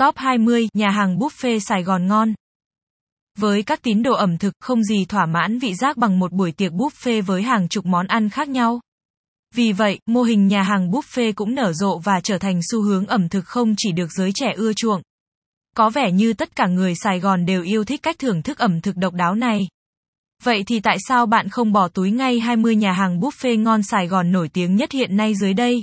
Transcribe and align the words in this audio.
Top 0.00 0.16
20 0.16 0.68
nhà 0.74 0.90
hàng 0.90 1.18
buffet 1.18 1.58
Sài 1.58 1.82
Gòn 1.82 2.06
ngon. 2.06 2.34
Với 3.38 3.62
các 3.62 3.82
tín 3.82 4.02
đồ 4.02 4.12
ẩm 4.12 4.38
thực, 4.38 4.54
không 4.60 4.82
gì 4.82 5.04
thỏa 5.04 5.26
mãn 5.26 5.58
vị 5.58 5.74
giác 5.74 5.96
bằng 5.96 6.18
một 6.18 6.32
buổi 6.32 6.52
tiệc 6.52 6.72
buffet 6.72 7.22
với 7.22 7.42
hàng 7.42 7.68
chục 7.68 7.86
món 7.86 8.06
ăn 8.06 8.28
khác 8.28 8.48
nhau. 8.48 8.80
Vì 9.54 9.72
vậy, 9.72 9.98
mô 10.06 10.22
hình 10.22 10.46
nhà 10.46 10.62
hàng 10.62 10.90
buffet 10.90 11.32
cũng 11.32 11.54
nở 11.54 11.72
rộ 11.72 11.98
và 11.98 12.20
trở 12.20 12.38
thành 12.38 12.60
xu 12.70 12.82
hướng 12.82 13.06
ẩm 13.06 13.28
thực 13.28 13.44
không 13.44 13.74
chỉ 13.76 13.92
được 13.92 14.12
giới 14.12 14.30
trẻ 14.34 14.52
ưa 14.56 14.72
chuộng. 14.72 15.02
Có 15.76 15.90
vẻ 15.90 16.12
như 16.12 16.32
tất 16.32 16.56
cả 16.56 16.66
người 16.66 16.94
Sài 16.94 17.20
Gòn 17.20 17.46
đều 17.46 17.62
yêu 17.62 17.84
thích 17.84 18.02
cách 18.02 18.18
thưởng 18.18 18.42
thức 18.42 18.58
ẩm 18.58 18.80
thực 18.80 18.96
độc 18.96 19.14
đáo 19.14 19.34
này. 19.34 19.60
Vậy 20.42 20.62
thì 20.66 20.80
tại 20.80 20.96
sao 21.08 21.26
bạn 21.26 21.48
không 21.48 21.72
bỏ 21.72 21.88
túi 21.88 22.10
ngay 22.10 22.40
20 22.40 22.76
nhà 22.76 22.92
hàng 22.92 23.20
buffet 23.20 23.62
ngon 23.62 23.82
Sài 23.82 24.06
Gòn 24.06 24.32
nổi 24.32 24.48
tiếng 24.48 24.76
nhất 24.76 24.92
hiện 24.92 25.16
nay 25.16 25.34
dưới 25.34 25.54
đây? 25.54 25.82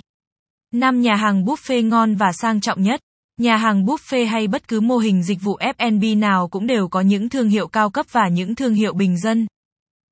5 0.73 1.01
nhà 1.01 1.15
hàng 1.15 1.45
buffet 1.45 1.87
ngon 1.87 2.15
và 2.15 2.31
sang 2.31 2.61
trọng 2.61 2.81
nhất. 2.81 2.99
Nhà 3.37 3.57
hàng 3.57 3.85
buffet 3.85 4.27
hay 4.27 4.47
bất 4.47 4.67
cứ 4.67 4.81
mô 4.81 4.97
hình 4.97 5.23
dịch 5.23 5.41
vụ 5.41 5.57
F&B 5.57 6.19
nào 6.19 6.47
cũng 6.47 6.67
đều 6.67 6.87
có 6.87 7.01
những 7.01 7.29
thương 7.29 7.49
hiệu 7.49 7.67
cao 7.67 7.89
cấp 7.89 8.05
và 8.11 8.27
những 8.27 8.55
thương 8.55 8.73
hiệu 8.73 8.93
bình 8.93 9.19
dân. 9.19 9.47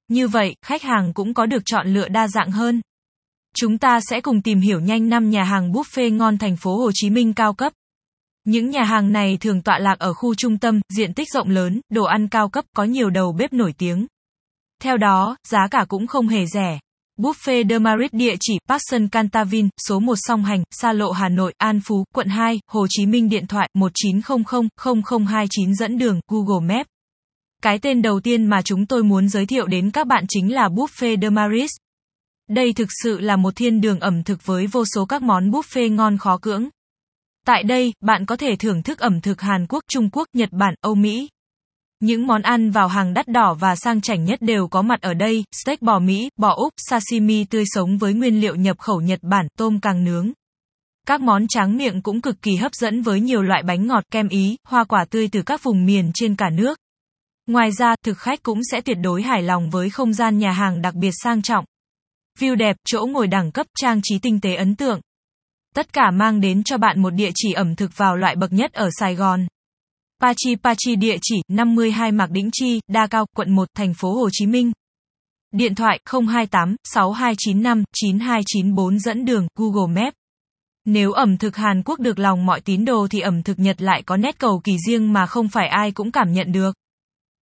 Như 0.07 0.27
vậy, 0.27 0.55
khách 0.65 0.81
hàng 0.81 1.13
cũng 1.13 1.33
có 1.33 1.45
được 1.45 1.61
chọn 1.65 1.87
lựa 1.87 2.07
đa 2.07 2.27
dạng 2.27 2.51
hơn. 2.51 2.81
Chúng 3.55 3.77
ta 3.77 3.99
sẽ 4.09 4.21
cùng 4.21 4.41
tìm 4.41 4.59
hiểu 4.59 4.79
nhanh 4.79 5.09
5 5.09 5.29
nhà 5.29 5.43
hàng 5.43 5.71
buffet 5.71 6.15
ngon 6.15 6.37
thành 6.37 6.57
phố 6.57 6.77
Hồ 6.77 6.91
Chí 6.93 7.09
Minh 7.09 7.33
cao 7.33 7.53
cấp. 7.53 7.73
Những 8.43 8.69
nhà 8.69 8.83
hàng 8.83 9.11
này 9.11 9.37
thường 9.41 9.61
tọa 9.61 9.79
lạc 9.79 9.99
ở 9.99 10.13
khu 10.13 10.35
trung 10.35 10.57
tâm, 10.57 10.81
diện 10.89 11.13
tích 11.13 11.27
rộng 11.33 11.49
lớn, 11.49 11.81
đồ 11.89 12.03
ăn 12.03 12.27
cao 12.27 12.49
cấp 12.49 12.65
có 12.75 12.83
nhiều 12.83 13.09
đầu 13.09 13.31
bếp 13.31 13.53
nổi 13.53 13.73
tiếng. 13.77 14.07
Theo 14.81 14.97
đó, 14.97 15.37
giá 15.47 15.67
cả 15.71 15.85
cũng 15.87 16.07
không 16.07 16.27
hề 16.27 16.45
rẻ. 16.45 16.79
Buffet 17.17 17.63
de 17.69 17.79
Marit 17.79 18.13
địa 18.13 18.35
chỉ 18.39 18.53
Parkson 18.67 19.07
Cantavin, 19.07 19.69
số 19.87 19.99
1 19.99 20.15
song 20.17 20.43
hành, 20.43 20.63
xa 20.71 20.93
lộ 20.93 21.11
Hà 21.11 21.29
Nội, 21.29 21.53
An 21.57 21.81
Phú, 21.85 22.03
quận 22.13 22.27
2, 22.27 22.59
Hồ 22.67 22.87
Chí 22.89 23.05
Minh 23.05 23.29
điện 23.29 23.47
thoại 23.47 23.69
1900 23.73 24.67
0029 25.15 25.75
dẫn 25.75 25.97
đường, 25.97 26.19
Google 26.27 26.75
Maps. 26.75 26.87
Cái 27.61 27.79
tên 27.79 28.01
đầu 28.01 28.19
tiên 28.19 28.45
mà 28.45 28.61
chúng 28.61 28.85
tôi 28.85 29.03
muốn 29.03 29.29
giới 29.29 29.45
thiệu 29.45 29.67
đến 29.67 29.91
các 29.91 30.07
bạn 30.07 30.23
chính 30.29 30.53
là 30.53 30.67
Buffet 30.67 31.21
de 31.21 31.29
Maris. 31.29 31.71
Đây 32.49 32.73
thực 32.73 32.89
sự 33.03 33.19
là 33.19 33.35
một 33.35 33.55
thiên 33.55 33.81
đường 33.81 33.99
ẩm 33.99 34.23
thực 34.23 34.45
với 34.45 34.67
vô 34.67 34.85
số 34.85 35.05
các 35.05 35.21
món 35.21 35.51
buffet 35.51 35.95
ngon 35.95 36.17
khó 36.17 36.37
cưỡng. 36.37 36.69
Tại 37.45 37.63
đây, 37.63 37.93
bạn 38.01 38.25
có 38.25 38.35
thể 38.35 38.55
thưởng 38.55 38.83
thức 38.83 38.99
ẩm 38.99 39.21
thực 39.21 39.41
Hàn 39.41 39.67
Quốc, 39.67 39.83
Trung 39.87 40.09
Quốc, 40.11 40.27
Nhật 40.33 40.49
Bản, 40.51 40.73
Âu 40.81 40.95
Mỹ. 40.95 41.27
Những 41.99 42.27
món 42.27 42.41
ăn 42.41 42.71
vào 42.71 42.87
hàng 42.87 43.13
đắt 43.13 43.27
đỏ 43.27 43.53
và 43.59 43.75
sang 43.75 44.01
chảnh 44.01 44.25
nhất 44.25 44.41
đều 44.41 44.67
có 44.67 44.81
mặt 44.81 45.01
ở 45.01 45.13
đây, 45.13 45.43
steak 45.51 45.81
bò 45.81 45.99
Mỹ, 45.99 46.29
bò 46.37 46.53
Úc, 46.55 46.73
sashimi 46.77 47.45
tươi 47.45 47.63
sống 47.67 47.97
với 47.97 48.13
nguyên 48.13 48.41
liệu 48.41 48.55
nhập 48.55 48.79
khẩu 48.79 49.01
Nhật 49.01 49.19
Bản, 49.21 49.47
tôm 49.57 49.79
càng 49.79 50.03
nướng. 50.03 50.31
Các 51.07 51.21
món 51.21 51.47
tráng 51.47 51.77
miệng 51.77 52.01
cũng 52.01 52.21
cực 52.21 52.41
kỳ 52.41 52.55
hấp 52.55 52.73
dẫn 52.73 53.01
với 53.01 53.19
nhiều 53.21 53.41
loại 53.41 53.63
bánh 53.63 53.87
ngọt 53.87 54.03
kem 54.11 54.27
Ý, 54.27 54.57
hoa 54.67 54.83
quả 54.83 55.05
tươi 55.09 55.29
từ 55.31 55.41
các 55.41 55.63
vùng 55.63 55.85
miền 55.85 56.11
trên 56.13 56.35
cả 56.35 56.49
nước. 56.49 56.79
Ngoài 57.47 57.71
ra, 57.71 57.95
thực 58.03 58.17
khách 58.17 58.43
cũng 58.43 58.59
sẽ 58.71 58.81
tuyệt 58.81 58.97
đối 59.01 59.21
hài 59.21 59.41
lòng 59.43 59.69
với 59.69 59.89
không 59.89 60.13
gian 60.13 60.37
nhà 60.37 60.51
hàng 60.51 60.81
đặc 60.81 60.95
biệt 60.95 61.11
sang 61.23 61.41
trọng. 61.41 61.65
View 62.39 62.55
đẹp, 62.55 62.75
chỗ 62.85 63.05
ngồi 63.05 63.27
đẳng 63.27 63.51
cấp, 63.51 63.67
trang 63.77 63.99
trí 64.03 64.19
tinh 64.19 64.41
tế 64.41 64.55
ấn 64.55 64.75
tượng. 64.75 64.99
Tất 65.75 65.93
cả 65.93 66.11
mang 66.11 66.41
đến 66.41 66.63
cho 66.63 66.77
bạn 66.77 67.01
một 67.01 67.09
địa 67.09 67.31
chỉ 67.35 67.53
ẩm 67.53 67.75
thực 67.75 67.97
vào 67.97 68.15
loại 68.17 68.35
bậc 68.35 68.53
nhất 68.53 68.73
ở 68.73 68.89
Sài 68.99 69.15
Gòn. 69.15 69.47
Pachi 70.21 70.55
Pachi 70.55 70.95
địa 70.95 71.17
chỉ 71.21 71.41
52 71.47 72.11
Mạc 72.11 72.31
Đĩnh 72.31 72.49
Chi, 72.53 72.79
Đa 72.87 73.07
Cao, 73.07 73.25
quận 73.35 73.51
1, 73.51 73.69
thành 73.75 73.93
phố 73.93 74.13
Hồ 74.13 74.29
Chí 74.31 74.45
Minh. 74.45 74.71
Điện 75.51 75.75
thoại 75.75 75.99
028 76.11 76.75
6295 76.83 77.83
9294 77.93 78.99
dẫn 78.99 79.25
đường 79.25 79.47
Google 79.55 80.01
Maps. 80.01 80.15
Nếu 80.85 81.11
ẩm 81.11 81.37
thực 81.37 81.55
Hàn 81.55 81.83
Quốc 81.85 81.99
được 81.99 82.19
lòng 82.19 82.45
mọi 82.45 82.61
tín 82.61 82.85
đồ 82.85 83.07
thì 83.07 83.19
ẩm 83.19 83.43
thực 83.43 83.59
Nhật 83.59 83.81
lại 83.81 84.03
có 84.05 84.17
nét 84.17 84.39
cầu 84.39 84.61
kỳ 84.63 84.77
riêng 84.87 85.13
mà 85.13 85.25
không 85.25 85.49
phải 85.49 85.67
ai 85.67 85.91
cũng 85.91 86.11
cảm 86.11 86.33
nhận 86.33 86.51
được. 86.51 86.75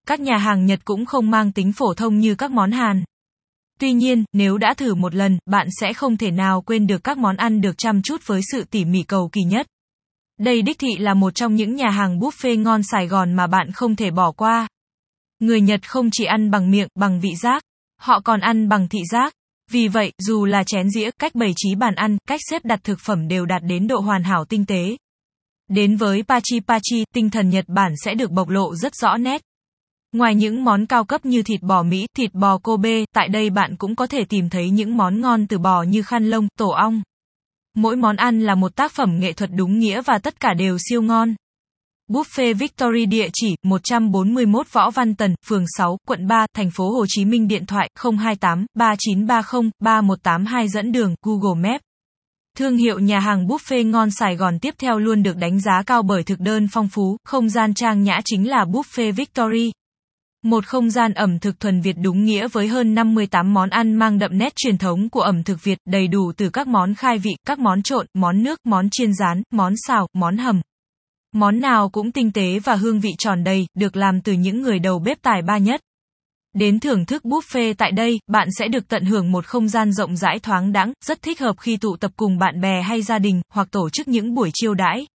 Các 0.07 0.19
nhà 0.19 0.37
hàng 0.37 0.65
Nhật 0.65 0.79
cũng 0.85 1.05
không 1.05 1.31
mang 1.31 1.51
tính 1.51 1.71
phổ 1.73 1.93
thông 1.93 2.19
như 2.19 2.35
các 2.35 2.51
món 2.51 2.71
Hàn. 2.71 3.03
Tuy 3.79 3.93
nhiên, 3.93 4.23
nếu 4.33 4.57
đã 4.57 4.73
thử 4.73 4.95
một 4.95 5.15
lần, 5.15 5.37
bạn 5.45 5.67
sẽ 5.79 5.93
không 5.93 6.17
thể 6.17 6.31
nào 6.31 6.61
quên 6.61 6.87
được 6.87 7.03
các 7.03 7.17
món 7.17 7.35
ăn 7.35 7.61
được 7.61 7.77
chăm 7.77 8.01
chút 8.01 8.21
với 8.25 8.41
sự 8.51 8.63
tỉ 8.63 8.85
mỉ 8.85 9.03
cầu 9.03 9.29
kỳ 9.31 9.41
nhất. 9.41 9.67
Đây 10.43 10.61
đích 10.61 10.79
thị 10.79 10.95
là 10.97 11.13
một 11.13 11.35
trong 11.35 11.55
những 11.55 11.75
nhà 11.75 11.89
hàng 11.89 12.19
buffet 12.19 12.61
ngon 12.61 12.81
Sài 12.83 13.07
Gòn 13.07 13.33
mà 13.33 13.47
bạn 13.47 13.71
không 13.71 13.95
thể 13.95 14.11
bỏ 14.11 14.31
qua. 14.31 14.67
Người 15.39 15.61
Nhật 15.61 15.89
không 15.89 16.09
chỉ 16.11 16.25
ăn 16.25 16.51
bằng 16.51 16.71
miệng, 16.71 16.87
bằng 16.95 17.19
vị 17.19 17.35
giác, 17.35 17.63
họ 17.99 18.19
còn 18.19 18.39
ăn 18.39 18.69
bằng 18.69 18.87
thị 18.87 18.99
giác. 19.11 19.33
Vì 19.71 19.87
vậy, 19.87 20.11
dù 20.17 20.45
là 20.45 20.63
chén 20.63 20.89
dĩa, 20.89 21.09
cách 21.19 21.35
bày 21.35 21.53
trí 21.55 21.75
bàn 21.75 21.95
ăn, 21.95 22.17
cách 22.27 22.39
xếp 22.49 22.65
đặt 22.65 22.79
thực 22.83 22.99
phẩm 22.99 23.27
đều 23.27 23.45
đạt 23.45 23.61
đến 23.63 23.87
độ 23.87 23.99
hoàn 23.99 24.23
hảo 24.23 24.45
tinh 24.45 24.65
tế. 24.65 24.97
Đến 25.69 25.97
với 25.97 26.23
Pachi 26.23 26.59
Pachi, 26.59 27.05
tinh 27.13 27.29
thần 27.29 27.49
Nhật 27.49 27.65
Bản 27.67 27.91
sẽ 28.03 28.13
được 28.13 28.31
bộc 28.31 28.49
lộ 28.49 28.75
rất 28.75 28.95
rõ 28.95 29.17
nét. 29.17 29.41
Ngoài 30.11 30.35
những 30.35 30.63
món 30.63 30.85
cao 30.85 31.03
cấp 31.03 31.25
như 31.25 31.43
thịt 31.43 31.61
bò 31.61 31.83
Mỹ, 31.83 32.07
thịt 32.17 32.33
bò 32.33 32.57
Kobe, 32.57 33.05
tại 33.15 33.27
đây 33.27 33.49
bạn 33.49 33.75
cũng 33.77 33.95
có 33.95 34.07
thể 34.07 34.25
tìm 34.29 34.49
thấy 34.49 34.69
những 34.69 34.97
món 34.97 35.21
ngon 35.21 35.47
từ 35.47 35.57
bò 35.57 35.83
như 35.83 36.01
khăn 36.01 36.29
lông, 36.29 36.47
tổ 36.57 36.69
ong. 36.69 37.01
Mỗi 37.75 37.95
món 37.95 38.15
ăn 38.15 38.41
là 38.41 38.55
một 38.55 38.75
tác 38.75 38.91
phẩm 38.91 39.19
nghệ 39.19 39.33
thuật 39.33 39.49
đúng 39.55 39.79
nghĩa 39.79 40.01
và 40.01 40.17
tất 40.17 40.39
cả 40.39 40.53
đều 40.53 40.77
siêu 40.89 41.01
ngon. 41.01 41.35
Buffet 42.09 42.53
Victory 42.53 43.05
địa 43.05 43.29
chỉ 43.33 43.55
141 43.63 44.67
Võ 44.71 44.91
Văn 44.91 45.15
Tần, 45.15 45.35
phường 45.45 45.65
6, 45.77 45.97
quận 46.07 46.27
3, 46.27 46.45
thành 46.55 46.71
phố 46.71 46.91
Hồ 46.91 47.05
Chí 47.07 47.25
Minh 47.25 47.47
điện 47.47 47.65
thoại 47.65 47.89
028 48.03 48.65
3930 48.73 49.71
3182 49.79 50.67
dẫn 50.67 50.91
đường 50.91 51.15
Google 51.21 51.69
Maps. 51.69 51.83
Thương 52.57 52.77
hiệu 52.77 52.99
nhà 52.99 53.19
hàng 53.19 53.47
buffet 53.47 53.89
ngon 53.89 54.11
Sài 54.11 54.35
Gòn 54.35 54.59
tiếp 54.59 54.75
theo 54.77 54.99
luôn 54.99 55.23
được 55.23 55.37
đánh 55.37 55.59
giá 55.59 55.83
cao 55.85 56.03
bởi 56.03 56.23
thực 56.23 56.39
đơn 56.39 56.67
phong 56.71 56.87
phú, 56.87 57.17
không 57.25 57.49
gian 57.49 57.73
trang 57.73 58.03
nhã 58.03 58.21
chính 58.25 58.49
là 58.49 58.65
Buffet 58.65 59.11
Victory. 59.11 59.71
Một 60.43 60.65
không 60.65 60.89
gian 60.89 61.13
ẩm 61.13 61.39
thực 61.39 61.59
thuần 61.59 61.81
Việt 61.81 61.95
đúng 62.01 62.25
nghĩa 62.25 62.47
với 62.47 62.67
hơn 62.67 62.95
58 62.95 63.53
món 63.53 63.69
ăn 63.69 63.93
mang 63.93 64.19
đậm 64.19 64.37
nét 64.37 64.53
truyền 64.55 64.77
thống 64.77 65.09
của 65.09 65.21
ẩm 65.21 65.43
thực 65.43 65.63
Việt, 65.63 65.77
đầy 65.85 66.07
đủ 66.07 66.31
từ 66.37 66.49
các 66.49 66.67
món 66.67 66.95
khai 66.95 67.17
vị, 67.17 67.31
các 67.47 67.59
món 67.59 67.83
trộn, 67.83 68.05
món 68.13 68.43
nước, 68.43 68.59
món 68.63 68.89
chiên 68.91 69.13
rán, 69.13 69.43
món 69.51 69.73
xào, 69.87 70.07
món 70.13 70.37
hầm. 70.37 70.61
Món 71.33 71.59
nào 71.59 71.89
cũng 71.89 72.11
tinh 72.11 72.31
tế 72.31 72.59
và 72.59 72.75
hương 72.75 72.99
vị 72.99 73.09
tròn 73.17 73.43
đầy, 73.43 73.65
được 73.73 73.95
làm 73.95 74.21
từ 74.21 74.33
những 74.33 74.61
người 74.61 74.79
đầu 74.79 74.99
bếp 74.99 75.21
tài 75.21 75.41
ba 75.41 75.57
nhất. 75.57 75.81
Đến 76.53 76.79
thưởng 76.79 77.05
thức 77.05 77.23
buffet 77.23 77.73
tại 77.77 77.91
đây, 77.91 78.19
bạn 78.27 78.47
sẽ 78.59 78.67
được 78.67 78.87
tận 78.87 79.05
hưởng 79.05 79.31
một 79.31 79.45
không 79.45 79.67
gian 79.67 79.91
rộng 79.91 80.15
rãi 80.15 80.39
thoáng 80.39 80.71
đãng, 80.71 80.93
rất 81.05 81.21
thích 81.21 81.39
hợp 81.39 81.55
khi 81.59 81.77
tụ 81.77 81.97
tập 81.97 82.11
cùng 82.15 82.37
bạn 82.37 82.61
bè 82.61 82.81
hay 82.81 83.01
gia 83.01 83.19
đình, 83.19 83.41
hoặc 83.53 83.67
tổ 83.71 83.89
chức 83.89 84.07
những 84.07 84.33
buổi 84.33 84.49
chiêu 84.53 84.73
đãi. 84.73 85.05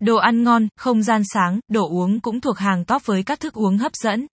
Đồ 0.00 0.16
ăn 0.16 0.42
ngon, 0.42 0.68
không 0.76 1.02
gian 1.02 1.22
sáng, 1.34 1.60
đồ 1.68 1.88
uống 1.88 2.20
cũng 2.20 2.40
thuộc 2.40 2.58
hàng 2.58 2.84
top 2.84 3.06
với 3.06 3.22
các 3.22 3.40
thức 3.40 3.54
uống 3.54 3.78
hấp 3.78 3.92
dẫn. 3.94 4.26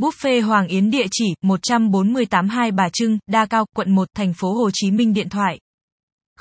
Buffet 0.00 0.40
Hoàng 0.40 0.68
Yến 0.68 0.90
địa 0.90 1.06
chỉ 1.10 1.24
148 1.42 2.48
Hai 2.48 2.72
Bà 2.72 2.88
Trưng, 2.92 3.18
Đa 3.26 3.46
Cao, 3.46 3.66
quận 3.76 3.94
1, 3.94 4.08
thành 4.14 4.32
phố 4.34 4.52
Hồ 4.54 4.70
Chí 4.72 4.90
Minh 4.90 5.12
điện 5.12 5.28
thoại 5.28 5.58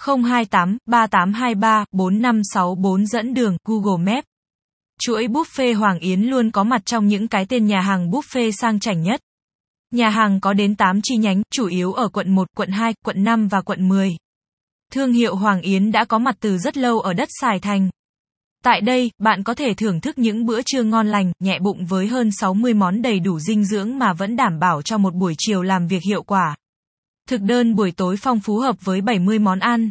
028 0.05 0.77
3823 0.85 1.85
4564 1.91 3.05
dẫn 3.05 3.33
đường 3.33 3.57
Google 3.65 4.13
Maps. 4.13 4.25
Chuỗi 4.99 5.27
buffet 5.27 5.77
Hoàng 5.77 5.99
Yến 5.99 6.21
luôn 6.21 6.51
có 6.51 6.63
mặt 6.63 6.81
trong 6.85 7.07
những 7.07 7.27
cái 7.27 7.45
tên 7.45 7.65
nhà 7.65 7.81
hàng 7.81 8.11
buffet 8.11 8.51
sang 8.51 8.79
chảnh 8.79 9.01
nhất. 9.03 9.21
Nhà 9.91 10.09
hàng 10.09 10.39
có 10.39 10.53
đến 10.53 10.75
8 10.75 11.01
chi 11.03 11.17
nhánh, 11.17 11.41
chủ 11.51 11.67
yếu 11.67 11.93
ở 11.93 12.07
quận 12.07 12.35
1, 12.35 12.47
quận 12.55 12.69
2, 12.69 12.93
quận 13.05 13.23
5 13.23 13.47
và 13.47 13.61
quận 13.61 13.89
10. 13.89 14.15
Thương 14.91 15.13
hiệu 15.13 15.35
Hoàng 15.35 15.61
Yến 15.61 15.91
đã 15.91 16.05
có 16.05 16.19
mặt 16.19 16.35
từ 16.39 16.57
rất 16.57 16.77
lâu 16.77 16.99
ở 16.99 17.13
đất 17.13 17.29
Sài 17.41 17.59
Thành. 17.59 17.89
Tại 18.63 18.81
đây, 18.81 19.11
bạn 19.19 19.43
có 19.43 19.53
thể 19.53 19.73
thưởng 19.73 20.01
thức 20.01 20.17
những 20.17 20.45
bữa 20.45 20.61
trưa 20.61 20.83
ngon 20.83 21.07
lành, 21.07 21.31
nhẹ 21.39 21.59
bụng 21.59 21.85
với 21.85 22.07
hơn 22.07 22.31
60 22.31 22.73
món 22.73 23.01
đầy 23.01 23.19
đủ 23.19 23.39
dinh 23.39 23.65
dưỡng 23.65 23.99
mà 23.99 24.13
vẫn 24.13 24.35
đảm 24.35 24.59
bảo 24.59 24.81
cho 24.81 24.97
một 24.97 25.15
buổi 25.15 25.33
chiều 25.37 25.61
làm 25.61 25.87
việc 25.87 26.03
hiệu 26.03 26.23
quả. 26.23 26.55
Thực 27.29 27.41
đơn 27.41 27.75
buổi 27.75 27.91
tối 27.91 28.15
phong 28.17 28.39
phú 28.39 28.57
hợp 28.57 28.75
với 28.81 29.01
70 29.01 29.39
món 29.39 29.59
ăn. 29.59 29.89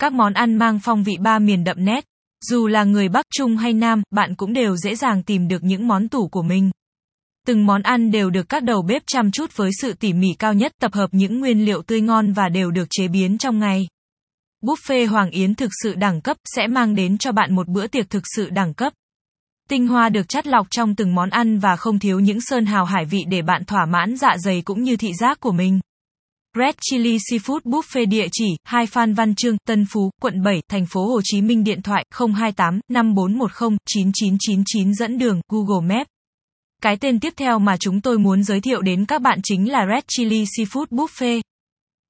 Các 0.00 0.12
món 0.12 0.32
ăn 0.32 0.56
mang 0.56 0.78
phong 0.82 1.04
vị 1.04 1.16
ba 1.20 1.38
miền 1.38 1.64
đậm 1.64 1.84
nét. 1.84 2.04
Dù 2.50 2.66
là 2.66 2.84
người 2.84 3.08
Bắc 3.08 3.26
Trung 3.36 3.56
hay 3.56 3.72
Nam, 3.72 4.02
bạn 4.10 4.34
cũng 4.34 4.52
đều 4.52 4.76
dễ 4.76 4.94
dàng 4.94 5.22
tìm 5.22 5.48
được 5.48 5.64
những 5.64 5.88
món 5.88 6.08
tủ 6.08 6.28
của 6.28 6.42
mình. 6.42 6.70
Từng 7.46 7.66
món 7.66 7.82
ăn 7.82 8.10
đều 8.10 8.30
được 8.30 8.48
các 8.48 8.62
đầu 8.62 8.82
bếp 8.82 9.02
chăm 9.06 9.30
chút 9.30 9.56
với 9.56 9.70
sự 9.80 9.92
tỉ 9.92 10.12
mỉ 10.12 10.28
cao 10.38 10.54
nhất 10.54 10.72
tập 10.80 10.94
hợp 10.94 11.06
những 11.12 11.40
nguyên 11.40 11.64
liệu 11.64 11.82
tươi 11.82 12.00
ngon 12.00 12.32
và 12.32 12.48
đều 12.48 12.70
được 12.70 12.88
chế 12.90 13.08
biến 13.08 13.38
trong 13.38 13.58
ngày. 13.58 13.86
Buffet 14.64 15.06
Hoàng 15.06 15.30
Yến 15.30 15.54
thực 15.54 15.70
sự 15.82 15.94
đẳng 15.94 16.20
cấp 16.20 16.36
sẽ 16.44 16.66
mang 16.66 16.94
đến 16.94 17.18
cho 17.18 17.32
bạn 17.32 17.54
một 17.54 17.68
bữa 17.68 17.86
tiệc 17.86 18.10
thực 18.10 18.22
sự 18.36 18.50
đẳng 18.50 18.74
cấp. 18.74 18.92
Tinh 19.68 19.86
hoa 19.86 20.08
được 20.08 20.28
chắt 20.28 20.46
lọc 20.46 20.66
trong 20.70 20.94
từng 20.94 21.14
món 21.14 21.30
ăn 21.30 21.58
và 21.58 21.76
không 21.76 21.98
thiếu 21.98 22.20
những 22.20 22.40
sơn 22.40 22.66
hào 22.66 22.84
hải 22.84 23.04
vị 23.04 23.18
để 23.28 23.42
bạn 23.42 23.64
thỏa 23.64 23.86
mãn 23.86 24.16
dạ 24.16 24.36
dày 24.38 24.62
cũng 24.62 24.82
như 24.82 24.96
thị 24.96 25.12
giác 25.20 25.40
của 25.40 25.52
mình. 25.52 25.80
Red 26.58 26.74
Chili 26.80 27.16
Seafood 27.16 27.60
Buffet 27.64 28.08
địa 28.08 28.26
chỉ 28.32 28.46
2 28.64 28.86
Phan 28.86 29.14
Văn 29.14 29.34
Trương, 29.34 29.56
Tân 29.66 29.86
Phú, 29.92 30.10
quận 30.22 30.42
7, 30.42 30.62
thành 30.68 30.86
phố 30.86 31.06
Hồ 31.06 31.20
Chí 31.24 31.42
Minh 31.42 31.64
điện 31.64 31.82
thoại 31.82 32.04
028 32.34 32.80
5410 32.88 33.76
9999 33.86 34.94
dẫn 34.94 35.18
đường 35.18 35.40
Google 35.48 35.96
Maps. 35.96 36.08
Cái 36.82 36.96
tên 36.96 37.20
tiếp 37.20 37.32
theo 37.36 37.58
mà 37.58 37.76
chúng 37.76 38.00
tôi 38.00 38.18
muốn 38.18 38.42
giới 38.42 38.60
thiệu 38.60 38.82
đến 38.82 39.04
các 39.04 39.22
bạn 39.22 39.38
chính 39.42 39.72
là 39.72 39.86
Red 39.94 40.04
Chili 40.08 40.44
Seafood 40.44 40.86
Buffet. 40.90 41.40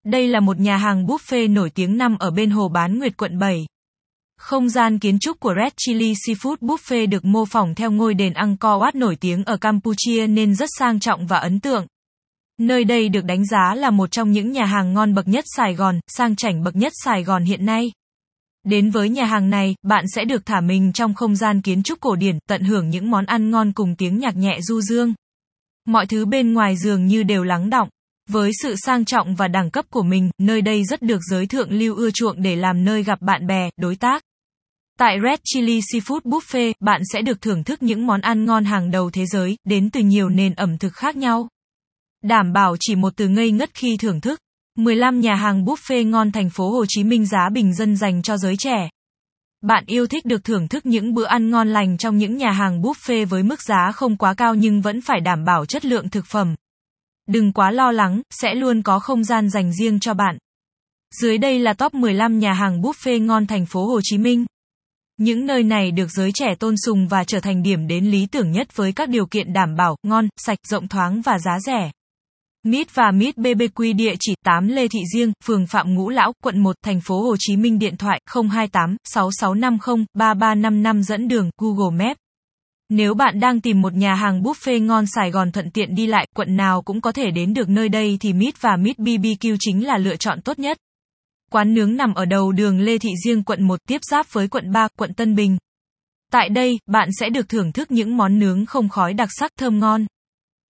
Đây 0.05 0.29
là 0.29 0.41
một 0.41 0.61
nhà 0.61 0.77
hàng 0.77 1.07
buffet 1.07 1.53
nổi 1.53 1.71
tiếng 1.71 1.97
nằm 1.97 2.19
ở 2.19 2.31
bên 2.31 2.51
Hồ 2.51 2.69
Bán 2.69 2.99
Nguyệt 2.99 3.17
quận 3.17 3.39
7. 3.39 3.67
Không 4.39 4.69
gian 4.69 4.99
kiến 4.99 5.19
trúc 5.19 5.41
của 5.41 5.55
Red 5.63 5.73
Chili 5.77 6.13
Seafood 6.13 6.57
Buffet 6.61 7.09
được 7.09 7.25
mô 7.25 7.45
phỏng 7.45 7.75
theo 7.75 7.91
ngôi 7.91 8.15
đền 8.15 8.33
Angkor 8.33 8.83
Wat 8.83 8.93
nổi 8.95 9.17
tiếng 9.17 9.45
ở 9.45 9.57
Campuchia 9.57 10.27
nên 10.27 10.55
rất 10.55 10.69
sang 10.79 11.01
trọng 11.01 11.27
và 11.27 11.39
ấn 11.39 11.61
tượng. 11.61 11.87
Nơi 12.61 12.85
đây 12.85 13.09
được 13.09 13.25
đánh 13.25 13.47
giá 13.47 13.75
là 13.75 13.91
một 13.91 14.11
trong 14.11 14.33
những 14.33 14.53
nhà 14.53 14.65
hàng 14.65 14.95
ngon 14.95 15.15
bậc 15.15 15.29
nhất 15.29 15.45
Sài 15.57 15.75
Gòn, 15.75 16.01
sang 16.07 16.37
chảnh 16.37 16.63
bậc 16.63 16.77
nhất 16.77 16.93
Sài 17.05 17.25
Gòn 17.25 17.45
hiện 17.45 17.67
nay. 17.67 17.93
Đến 18.65 18.91
với 18.91 19.09
nhà 19.09 19.25
hàng 19.25 19.51
này, 19.51 19.75
bạn 19.83 20.05
sẽ 20.15 20.25
được 20.25 20.47
thả 20.47 20.61
mình 20.61 20.93
trong 20.93 21.15
không 21.15 21.37
gian 21.37 21.63
kiến 21.63 21.83
trúc 21.83 22.01
cổ 22.01 22.17
điển, 22.17 22.39
tận 22.49 22.63
hưởng 22.63 22.91
những 22.91 23.11
món 23.11 23.27
ăn 23.27 23.51
ngon 23.51 23.73
cùng 23.73 23.95
tiếng 23.97 24.19
nhạc 24.19 24.37
nhẹ 24.37 24.59
du 24.61 24.81
dương. 24.81 25.15
Mọi 25.87 26.07
thứ 26.07 26.27
bên 26.27 26.53
ngoài 26.53 26.77
dường 26.77 27.07
như 27.07 27.23
đều 27.23 27.45
lắng 27.45 27.71
động. 27.71 27.89
Với 28.29 28.51
sự 28.63 28.75
sang 28.77 29.05
trọng 29.05 29.35
và 29.35 29.49
đẳng 29.49 29.71
cấp 29.71 29.85
của 29.91 30.03
mình, 30.03 30.31
nơi 30.39 30.63
đây 30.63 30.85
rất 30.85 31.03
được 31.03 31.21
giới 31.31 31.47
thượng 31.47 31.73
lưu 31.73 31.97
ưa 31.97 32.11
chuộng 32.11 32.43
để 32.43 32.57
làm 32.57 32.85
nơi 32.85 33.03
gặp 33.03 33.23
bạn 33.23 33.47
bè, 33.47 33.71
đối 33.77 33.97
tác. 33.97 34.23
Tại 34.99 35.17
Red 35.25 35.39
Chili 35.45 35.81
Seafood 35.81 36.21
Buffet, 36.21 36.73
bạn 36.81 37.01
sẽ 37.13 37.23
được 37.23 37.41
thưởng 37.41 37.65
thức 37.65 37.83
những 37.83 38.07
món 38.07 38.21
ăn 38.21 38.45
ngon 38.45 38.65
hàng 38.65 38.91
đầu 38.91 39.11
thế 39.11 39.27
giới, 39.27 39.57
đến 39.65 39.91
từ 39.91 40.01
nhiều 40.01 40.29
nền 40.29 40.55
ẩm 40.55 40.79
thực 40.79 40.93
khác 40.93 41.17
nhau. 41.17 41.49
Đảm 42.23 42.53
bảo 42.53 42.77
chỉ 42.81 42.95
một 42.95 43.13
từ 43.17 43.29
ngây 43.29 43.51
ngất 43.51 43.71
khi 43.75 43.97
thưởng 43.97 44.21
thức. 44.21 44.41
15 44.79 45.21
nhà 45.21 45.35
hàng 45.35 45.65
buffet 45.65 46.09
ngon 46.09 46.33
thành 46.33 46.51
phố 46.51 46.71
Hồ 46.71 46.85
Chí 46.89 47.05
Minh 47.05 47.27
giá 47.27 47.49
bình 47.53 47.75
dân 47.75 47.97
dành 47.97 48.23
cho 48.23 48.37
giới 48.37 48.57
trẻ. 48.57 48.89
Bạn 49.63 49.85
yêu 49.87 50.07
thích 50.07 50.25
được 50.25 50.45
thưởng 50.45 50.69
thức 50.69 50.87
những 50.87 51.15
bữa 51.15 51.25
ăn 51.25 51.51
ngon 51.51 51.69
lành 51.69 51.99
trong 51.99 52.19
những 52.19 52.37
nhà 52.37 52.51
hàng 52.51 52.83
buffet 52.83 53.27
với 53.27 53.43
mức 53.43 53.63
giá 53.63 53.93
không 53.93 54.17
quá 54.17 54.35
cao 54.35 54.55
nhưng 54.55 54.81
vẫn 54.81 55.01
phải 55.01 55.21
đảm 55.21 55.45
bảo 55.45 55.67
chất 55.67 55.85
lượng 55.85 56.11
thực 56.11 56.27
phẩm. 56.27 56.55
Đừng 57.29 57.53
quá 57.53 57.71
lo 57.71 57.93
lắng, 57.93 58.23
sẽ 58.31 58.55
luôn 58.55 58.83
có 58.83 58.99
không 58.99 59.25
gian 59.25 59.51
dành 59.51 59.73
riêng 59.73 60.01
cho 60.01 60.15
bạn. 60.15 60.39
Dưới 61.21 61.39
đây 61.39 61.59
là 61.59 61.73
top 61.73 61.95
15 61.95 62.39
nhà 62.39 62.53
hàng 62.53 62.81
buffet 62.81 63.25
ngon 63.25 63.47
thành 63.47 63.67
phố 63.67 63.87
Hồ 63.87 64.01
Chí 64.03 64.19
Minh. 64.19 64.45
Những 65.17 65.47
nơi 65.47 65.63
này 65.63 65.91
được 65.91 66.11
giới 66.11 66.31
trẻ 66.35 66.55
tôn 66.59 66.75
sùng 66.87 67.09
và 67.09 67.25
trở 67.25 67.41
thành 67.41 67.63
điểm 67.63 67.87
đến 67.87 68.05
lý 68.05 68.27
tưởng 68.27 68.53
nhất 68.53 68.77
với 68.77 68.93
các 68.93 69.09
điều 69.09 69.27
kiện 69.27 69.53
đảm 69.53 69.77
bảo, 69.77 69.97
ngon, 70.03 70.29
sạch, 70.37 70.59
rộng 70.67 70.89
thoáng 70.89 71.23
và 71.23 71.39
giá 71.39 71.61
rẻ. 71.61 71.91
Mít 72.65 72.95
và 72.95 73.11
Mít 73.11 73.37
BBQ 73.39 73.97
địa 73.97 74.15
chỉ 74.21 74.35
8 74.45 74.69
Lê 74.69 74.89
Thị 74.89 75.01
Diêng, 75.15 75.33
phường 75.45 75.67
Phạm 75.67 75.95
Ngũ 75.95 76.09
Lão, 76.09 76.33
quận 76.43 76.59
1, 76.59 76.77
thành 76.85 77.01
phố 77.01 77.23
Hồ 77.23 77.37
Chí 77.39 77.57
Minh 77.57 77.79
điện 77.79 77.97
thoại 77.97 78.21
028 78.35 78.97
6650 79.05 80.07
3355 80.15 81.03
dẫn 81.03 81.29
đường 81.29 81.51
Google 81.61 82.07
Maps. 82.07 82.24
Nếu 82.97 83.15
bạn 83.15 83.41
đang 83.41 83.61
tìm 83.61 83.81
một 83.81 83.95
nhà 83.95 84.15
hàng 84.15 84.43
buffet 84.43 84.87
ngon 84.87 85.05
Sài 85.07 85.31
Gòn 85.31 85.53
thuận 85.53 85.71
tiện 85.71 85.95
đi 85.95 86.07
lại, 86.07 86.29
quận 86.35 86.57
nào 86.57 86.83
cũng 86.83 87.01
có 87.01 87.13
thể 87.13 87.31
đến 87.31 87.55
được 87.55 87.69
nơi 87.69 87.89
đây 87.89 88.17
thì 88.21 88.33
Meat 88.33 88.63
và 88.63 88.77
Meat 88.77 88.99
BBQ 88.99 89.57
chính 89.61 89.87
là 89.87 89.99
lựa 89.99 90.17
chọn 90.17 90.41
tốt 90.41 90.59
nhất. 90.59 90.77
Quán 91.51 91.75
nướng 91.75 91.97
nằm 91.97 92.15
ở 92.15 92.25
đầu 92.25 92.53
đường 92.53 92.81
Lê 92.81 92.99
Thị 92.99 93.11
Riêng 93.25 93.43
quận 93.43 93.63
1 93.63 93.81
tiếp 93.89 94.01
giáp 94.11 94.27
với 94.33 94.49
quận 94.49 94.73
3, 94.73 94.89
quận 94.97 95.15
Tân 95.15 95.35
Bình. 95.35 95.59
Tại 96.33 96.49
đây, 96.49 96.79
bạn 96.87 97.09
sẽ 97.21 97.29
được 97.29 97.49
thưởng 97.49 97.73
thức 97.73 97.91
những 97.91 98.17
món 98.17 98.39
nướng 98.39 98.67
không 98.67 98.89
khói 98.89 99.15
đặc 99.15 99.29
sắc 99.33 99.53
thơm 99.59 99.79
ngon. 99.79 100.07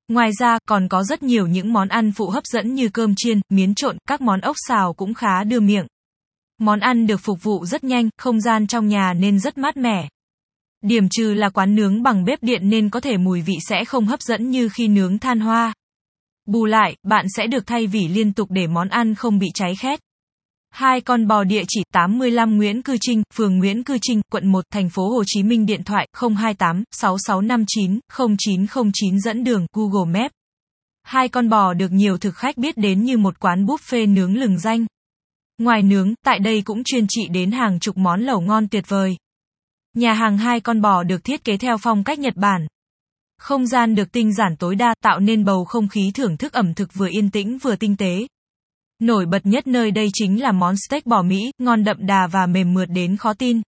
Ngoài 0.09 0.31
ra, 0.41 0.59
còn 0.69 0.89
có 0.89 1.05
rất 1.05 1.23
nhiều 1.23 1.47
những 1.47 1.73
món 1.73 1.89
ăn 1.89 2.13
phụ 2.13 2.31
hấp 2.31 2.45
dẫn 2.47 2.75
như 2.75 2.89
cơm 2.89 3.15
chiên, 3.17 3.41
miến 3.49 3.75
trộn, 3.75 3.99
các 4.09 4.21
món 4.21 4.41
ốc 4.41 4.57
xào 4.69 4.93
cũng 4.93 5.15
khá 5.15 5.45
đưa 5.45 5.61
miệng. 5.61 5.87
Món 6.61 6.81
ăn 6.81 7.07
được 7.07 7.21
phục 7.21 7.43
vụ 7.43 7.67
rất 7.67 7.85
nhanh, 7.85 8.09
không 8.19 8.41
gian 8.41 8.67
trong 8.67 8.89
nhà 8.89 9.13
nên 9.15 9.39
rất 9.39 9.59
mát 9.59 9.77
mẻ. 9.77 10.09
Điểm 10.85 11.09
trừ 11.09 11.35
là 11.35 11.49
quán 11.49 11.75
nướng 11.75 12.03
bằng 12.03 12.25
bếp 12.25 12.43
điện 12.43 12.69
nên 12.69 12.91
có 12.91 13.01
thể 13.01 13.17
mùi 13.17 13.43
vị 13.43 13.55
sẽ 13.69 13.85
không 13.85 14.07
hấp 14.07 14.23
dẫn 14.23 14.51
như 14.51 14.69
khi 14.69 14.89
nướng 14.89 15.19
than 15.19 15.41
hoa. 15.41 15.75
Bù 16.47 16.65
lại, 16.65 16.97
bạn 17.03 17.27
sẽ 17.37 17.47
được 17.47 17.67
thay 17.67 17.87
vỉ 17.87 18.09
liên 18.09 18.33
tục 18.33 18.51
để 18.51 18.67
món 18.67 18.89
ăn 18.89 19.15
không 19.15 19.39
bị 19.39 19.47
cháy 19.55 19.75
khét. 19.75 20.01
Hai 20.71 21.01
con 21.01 21.27
bò 21.27 21.45
địa 21.45 21.63
chỉ 21.69 21.83
85 21.93 22.57
Nguyễn 22.57 22.83
Cư 22.83 22.97
Trinh, 23.01 23.23
phường 23.35 23.59
Nguyễn 23.59 23.85
Cư 23.85 23.99
Trinh, 24.03 24.21
quận 24.33 24.53
1, 24.53 24.65
thành 24.71 24.89
phố 24.89 25.09
Hồ 25.09 25.23
Chí 25.27 25.43
Minh 25.43 25.67
điện 25.67 25.83
thoại 25.85 26.09
028 26.37 26.85
6659 26.91 28.01
0909 28.37 29.21
dẫn 29.21 29.45
đường 29.45 29.67
Google 29.73 30.21
Maps. 30.21 30.33
Hai 31.03 31.29
con 31.29 31.49
bò 31.49 31.75
được 31.75 31.93
nhiều 31.93 32.19
thực 32.19 32.35
khách 32.35 32.57
biết 32.57 32.77
đến 32.77 33.03
như 33.03 33.19
một 33.19 33.41
quán 33.41 33.67
buffet 33.67 34.15
nướng 34.15 34.37
lừng 34.37 34.59
danh. 34.59 34.87
Ngoài 35.59 35.83
nướng, 35.83 36.15
tại 36.25 36.39
đây 36.39 36.63
cũng 36.63 36.85
chuyên 36.85 37.07
trị 37.09 37.29
đến 37.31 37.53
hàng 37.53 37.81
chục 37.81 37.97
món 37.97 38.21
lẩu 38.21 38.41
ngon 38.41 38.69
tuyệt 38.69 38.85
vời. 38.89 39.17
Nhà 39.95 40.13
hàng 40.13 40.39
hai 40.39 40.61
con 40.61 40.81
bò 40.81 41.03
được 41.03 41.25
thiết 41.25 41.45
kế 41.45 41.57
theo 41.57 41.77
phong 41.79 42.05
cách 42.05 42.19
Nhật 42.19 42.37
Bản. 42.37 42.67
Không 43.39 43.67
gian 43.67 43.95
được 43.95 44.13
tinh 44.13 44.35
giản 44.35 44.57
tối 44.57 44.75
đa 44.75 44.95
tạo 45.03 45.21
nên 45.21 45.45
bầu 45.45 45.65
không 45.65 45.89
khí 45.89 46.11
thưởng 46.15 46.37
thức 46.37 46.53
ẩm 46.53 46.75
thực 46.75 46.95
vừa 46.95 47.09
yên 47.11 47.31
tĩnh 47.31 47.59
vừa 47.59 47.77
tinh 47.77 47.97
tế. 47.97 48.27
Nổi 49.01 49.27
bật 49.27 49.47
nhất 49.47 49.67
nơi 49.67 49.91
đây 49.91 50.09
chính 50.13 50.43
là 50.43 50.53
món 50.53 50.75
steak 50.77 51.07
bò 51.07 51.23
Mỹ, 51.23 51.51
ngon 51.59 51.85
đậm 51.85 52.07
đà 52.07 52.27
và 52.27 52.47
mềm 52.47 52.75
mượt 52.75 52.89
đến 52.91 53.17
khó 53.17 53.33
tin. 53.35 53.61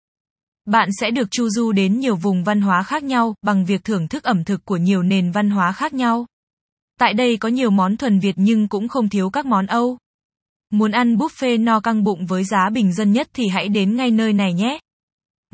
Bạn 0.65 0.89
sẽ 1.01 1.11
được 1.11 1.31
chu 1.31 1.49
du 1.49 1.71
đến 1.71 1.99
nhiều 1.99 2.15
vùng 2.15 2.43
văn 2.43 2.61
hóa 2.61 2.83
khác 2.83 3.03
nhau, 3.03 3.35
bằng 3.41 3.65
việc 3.65 3.83
thưởng 3.83 4.07
thức 4.07 4.23
ẩm 4.23 4.43
thực 4.43 4.65
của 4.65 4.77
nhiều 4.77 5.03
nền 5.03 5.31
văn 5.31 5.49
hóa 5.49 5.71
khác 5.71 5.93
nhau. 5.93 6.25
Tại 6.99 7.13
đây 7.13 7.37
có 7.37 7.49
nhiều 7.49 7.69
món 7.69 7.97
thuần 7.97 8.19
Việt 8.19 8.35
nhưng 8.35 8.67
cũng 8.67 8.87
không 8.87 9.09
thiếu 9.09 9.29
các 9.29 9.45
món 9.45 9.65
Âu. 9.65 9.97
Muốn 10.71 10.91
ăn 10.91 11.15
buffet 11.15 11.63
no 11.63 11.79
căng 11.79 12.03
bụng 12.03 12.25
với 12.25 12.43
giá 12.43 12.69
bình 12.73 12.93
dân 12.93 13.11
nhất 13.11 13.27
thì 13.33 13.47
hãy 13.47 13.67
đến 13.67 13.95
ngay 13.95 14.11
nơi 14.11 14.33
này 14.33 14.53
nhé. 14.53 14.79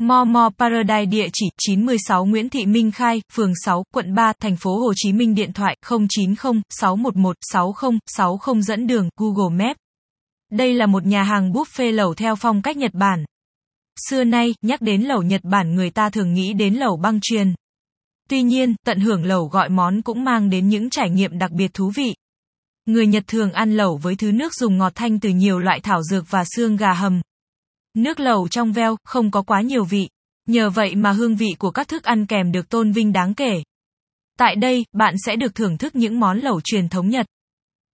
Momo 0.02 0.50
Paradise 0.58 1.06
địa 1.06 1.28
chỉ 1.32 1.46
96 1.58 2.24
Nguyễn 2.24 2.48
Thị 2.48 2.66
Minh 2.66 2.90
Khai, 2.90 3.22
phường 3.32 3.52
6, 3.64 3.84
quận 3.94 4.14
3, 4.14 4.32
thành 4.40 4.56
phố 4.56 4.78
Hồ 4.78 4.92
Chí 4.96 5.12
Minh 5.12 5.34
điện 5.34 5.52
thoại 5.52 5.76
090 5.88 6.62
611 6.70 7.36
60 7.40 7.98
60 8.06 8.62
dẫn 8.62 8.86
đường 8.86 9.08
Google 9.16 9.64
Maps. 9.64 9.78
Đây 10.52 10.74
là 10.74 10.86
một 10.86 11.06
nhà 11.06 11.22
hàng 11.22 11.52
buffet 11.52 11.92
lẩu 11.92 12.14
theo 12.14 12.36
phong 12.36 12.62
cách 12.62 12.76
Nhật 12.76 12.94
Bản. 12.94 13.24
Xưa 14.08 14.24
nay, 14.24 14.54
nhắc 14.62 14.80
đến 14.80 15.02
lẩu 15.02 15.22
Nhật 15.22 15.40
Bản 15.44 15.74
người 15.74 15.90
ta 15.90 16.10
thường 16.10 16.34
nghĩ 16.34 16.52
đến 16.52 16.74
lẩu 16.74 16.96
băng 16.96 17.18
truyền. 17.22 17.54
Tuy 18.28 18.42
nhiên, 18.42 18.74
tận 18.86 19.00
hưởng 19.00 19.24
lẩu 19.24 19.44
gọi 19.46 19.68
món 19.68 20.02
cũng 20.02 20.24
mang 20.24 20.50
đến 20.50 20.68
những 20.68 20.90
trải 20.90 21.10
nghiệm 21.10 21.38
đặc 21.38 21.50
biệt 21.50 21.74
thú 21.74 21.92
vị. 21.96 22.14
Người 22.86 23.06
Nhật 23.06 23.24
thường 23.26 23.52
ăn 23.52 23.76
lẩu 23.76 23.96
với 23.96 24.16
thứ 24.16 24.32
nước 24.32 24.54
dùng 24.54 24.78
ngọt 24.78 24.92
thanh 24.94 25.20
từ 25.20 25.28
nhiều 25.28 25.58
loại 25.58 25.80
thảo 25.80 26.02
dược 26.02 26.30
và 26.30 26.44
xương 26.56 26.76
gà 26.76 26.92
hầm. 26.92 27.20
Nước 27.94 28.20
lẩu 28.20 28.48
trong 28.48 28.72
veo, 28.72 28.96
không 29.04 29.30
có 29.30 29.42
quá 29.42 29.60
nhiều 29.60 29.84
vị. 29.84 30.08
Nhờ 30.48 30.70
vậy 30.70 30.94
mà 30.94 31.12
hương 31.12 31.36
vị 31.36 31.48
của 31.58 31.70
các 31.70 31.88
thức 31.88 32.02
ăn 32.02 32.26
kèm 32.26 32.52
được 32.52 32.68
tôn 32.68 32.92
vinh 32.92 33.12
đáng 33.12 33.34
kể. 33.34 33.62
Tại 34.38 34.56
đây, 34.56 34.84
bạn 34.92 35.14
sẽ 35.26 35.36
được 35.36 35.54
thưởng 35.54 35.78
thức 35.78 35.96
những 35.96 36.20
món 36.20 36.38
lẩu 36.38 36.60
truyền 36.64 36.88
thống 36.88 37.08
Nhật. 37.08 37.26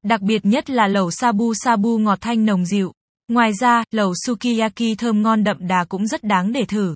Đặc 0.04 0.20
biệt 0.20 0.44
nhất 0.44 0.70
là 0.70 0.88
lẩu 0.88 1.10
sabu 1.10 1.54
sabu 1.54 1.98
ngọt 1.98 2.18
thanh 2.20 2.44
nồng 2.44 2.66
dịu. 2.66 2.92
Ngoài 3.28 3.52
ra, 3.60 3.84
lẩu 3.90 4.14
sukiyaki 4.26 4.98
thơm 4.98 5.22
ngon 5.22 5.44
đậm 5.44 5.56
đà 5.60 5.84
cũng 5.84 6.06
rất 6.06 6.24
đáng 6.24 6.52
để 6.52 6.64
thử. 6.64 6.94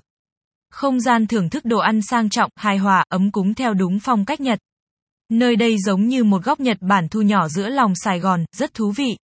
Không 0.71 0.99
gian 0.99 1.27
thưởng 1.27 1.49
thức 1.49 1.65
đồ 1.65 1.77
ăn 1.77 2.01
sang 2.01 2.29
trọng, 2.29 2.49
hài 2.55 2.77
hòa, 2.77 3.03
ấm 3.09 3.31
cúng 3.31 3.53
theo 3.53 3.73
đúng 3.73 3.99
phong 3.99 4.25
cách 4.25 4.41
Nhật. 4.41 4.59
Nơi 5.29 5.55
đây 5.55 5.77
giống 5.77 6.07
như 6.07 6.23
một 6.23 6.43
góc 6.43 6.59
Nhật 6.59 6.77
Bản 6.81 7.07
thu 7.09 7.21
nhỏ 7.21 7.47
giữa 7.47 7.69
lòng 7.69 7.93
Sài 7.95 8.19
Gòn, 8.19 8.45
rất 8.55 8.73
thú 8.73 8.91
vị. 8.91 9.17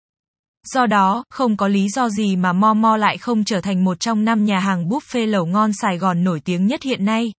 Do 0.68 0.86
đó, 0.86 1.24
không 1.30 1.58
có 1.58 1.68
lý 1.68 1.89
do 1.89 2.10
gì 2.10 2.36
mà 2.36 2.54
Momo 2.54 2.98
lại 2.98 3.18
không 3.18 3.44
trở 3.44 3.62
thành 3.62 3.84
một 3.84 4.00
trong 4.00 4.25
năm 4.25 4.46
nhà 4.46 4.60
hàng 4.60 4.89
buffet 4.89 5.28
lẩu 5.28 5.46
ngon 5.46 5.74
Sài 5.74 5.98
Gòn 5.98 6.24
nổi 6.24 6.39
tiếng 6.39 6.68
nhất 6.68 6.84
hiện 6.84 7.06
nay. 7.06 7.32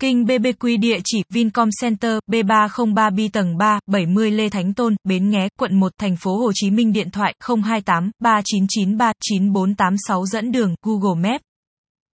Kinh 0.00 0.24
BBQ 0.24 0.80
địa 0.80 0.98
chỉ 1.04 1.22
Vincom 1.28 1.68
Center, 1.82 2.18
B303B 2.30 3.28
tầng 3.32 3.56
3, 3.56 3.80
70 3.86 4.30
Lê 4.30 4.48
Thánh 4.48 4.74
Tôn, 4.74 4.96
Bến 5.04 5.30
Nghé, 5.30 5.48
quận 5.58 5.80
1, 5.80 5.92
thành 5.98 6.16
phố 6.16 6.36
Hồ 6.36 6.52
Chí 6.54 6.70
Minh 6.70 6.92
điện 6.92 7.10
thoại 7.10 7.34
028 7.40 8.10
3993 8.20 9.12
9486 9.20 10.26
dẫn 10.26 10.52
đường 10.52 10.74
Google 10.82 11.30
Maps. 11.30 11.42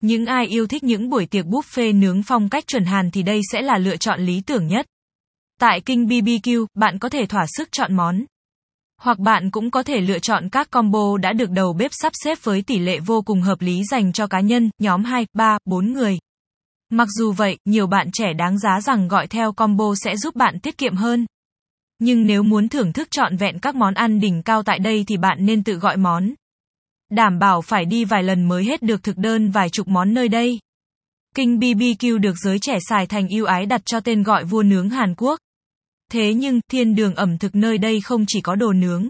Những 0.01 0.25
ai 0.25 0.45
yêu 0.45 0.67
thích 0.67 0.83
những 0.83 1.09
buổi 1.09 1.25
tiệc 1.25 1.45
buffet 1.45 1.99
nướng 1.99 2.23
phong 2.23 2.49
cách 2.49 2.67
chuẩn 2.67 2.85
Hàn 2.85 3.11
thì 3.11 3.23
đây 3.23 3.41
sẽ 3.51 3.61
là 3.61 3.77
lựa 3.77 3.97
chọn 3.97 4.21
lý 4.21 4.41
tưởng 4.45 4.67
nhất. 4.67 4.85
Tại 5.59 5.81
Kinh 5.85 6.05
BBQ, 6.05 6.65
bạn 6.75 6.99
có 6.99 7.09
thể 7.09 7.25
thỏa 7.25 7.45
sức 7.57 7.69
chọn 7.71 7.95
món 7.95 8.25
hoặc 9.03 9.19
bạn 9.19 9.51
cũng 9.51 9.71
có 9.71 9.83
thể 9.83 10.01
lựa 10.01 10.19
chọn 10.19 10.49
các 10.49 10.69
combo 10.71 11.17
đã 11.17 11.33
được 11.33 11.49
đầu 11.49 11.73
bếp 11.73 11.91
sắp 11.93 12.13
xếp 12.15 12.37
với 12.43 12.61
tỷ 12.61 12.79
lệ 12.79 12.99
vô 12.99 13.21
cùng 13.21 13.41
hợp 13.41 13.61
lý 13.61 13.83
dành 13.91 14.13
cho 14.13 14.27
cá 14.27 14.39
nhân, 14.39 14.69
nhóm 14.79 15.03
2, 15.03 15.25
3, 15.33 15.57
4 15.65 15.93
người. 15.93 16.17
Mặc 16.91 17.07
dù 17.17 17.31
vậy, 17.31 17.57
nhiều 17.65 17.87
bạn 17.87 18.07
trẻ 18.13 18.33
đáng 18.33 18.59
giá 18.59 18.81
rằng 18.81 19.07
gọi 19.07 19.27
theo 19.27 19.51
combo 19.51 19.93
sẽ 20.03 20.17
giúp 20.17 20.35
bạn 20.35 20.59
tiết 20.59 20.77
kiệm 20.77 20.95
hơn. 20.95 21.25
Nhưng 21.99 22.25
nếu 22.25 22.43
muốn 22.43 22.69
thưởng 22.69 22.93
thức 22.93 23.07
trọn 23.11 23.37
vẹn 23.37 23.59
các 23.59 23.75
món 23.75 23.93
ăn 23.93 24.19
đỉnh 24.19 24.43
cao 24.43 24.63
tại 24.63 24.79
đây 24.79 25.03
thì 25.07 25.17
bạn 25.17 25.37
nên 25.45 25.63
tự 25.63 25.73
gọi 25.73 25.97
món. 25.97 26.33
Đảm 27.11 27.39
bảo 27.39 27.61
phải 27.61 27.85
đi 27.85 28.05
vài 28.05 28.23
lần 28.23 28.47
mới 28.47 28.63
hết 28.63 28.81
được 28.81 29.03
thực 29.03 29.17
đơn 29.17 29.51
vài 29.51 29.69
chục 29.69 29.87
món 29.87 30.13
nơi 30.13 30.27
đây. 30.27 30.59
Kinh 31.35 31.59
BBQ 31.59 32.17
được 32.17 32.35
giới 32.43 32.59
trẻ 32.59 32.77
xài 32.89 33.07
thành 33.07 33.27
yêu 33.27 33.45
ái 33.45 33.65
đặt 33.65 33.81
cho 33.85 33.99
tên 33.99 34.23
gọi 34.23 34.43
vua 34.43 34.63
nướng 34.63 34.89
Hàn 34.89 35.15
Quốc. 35.17 35.39
Thế 36.13 36.33
nhưng, 36.33 36.59
thiên 36.71 36.95
đường 36.95 37.15
ẩm 37.15 37.37
thực 37.37 37.55
nơi 37.55 37.77
đây 37.77 38.01
không 38.01 38.25
chỉ 38.27 38.41
có 38.41 38.55
đồ 38.55 38.73
nướng. 38.73 39.09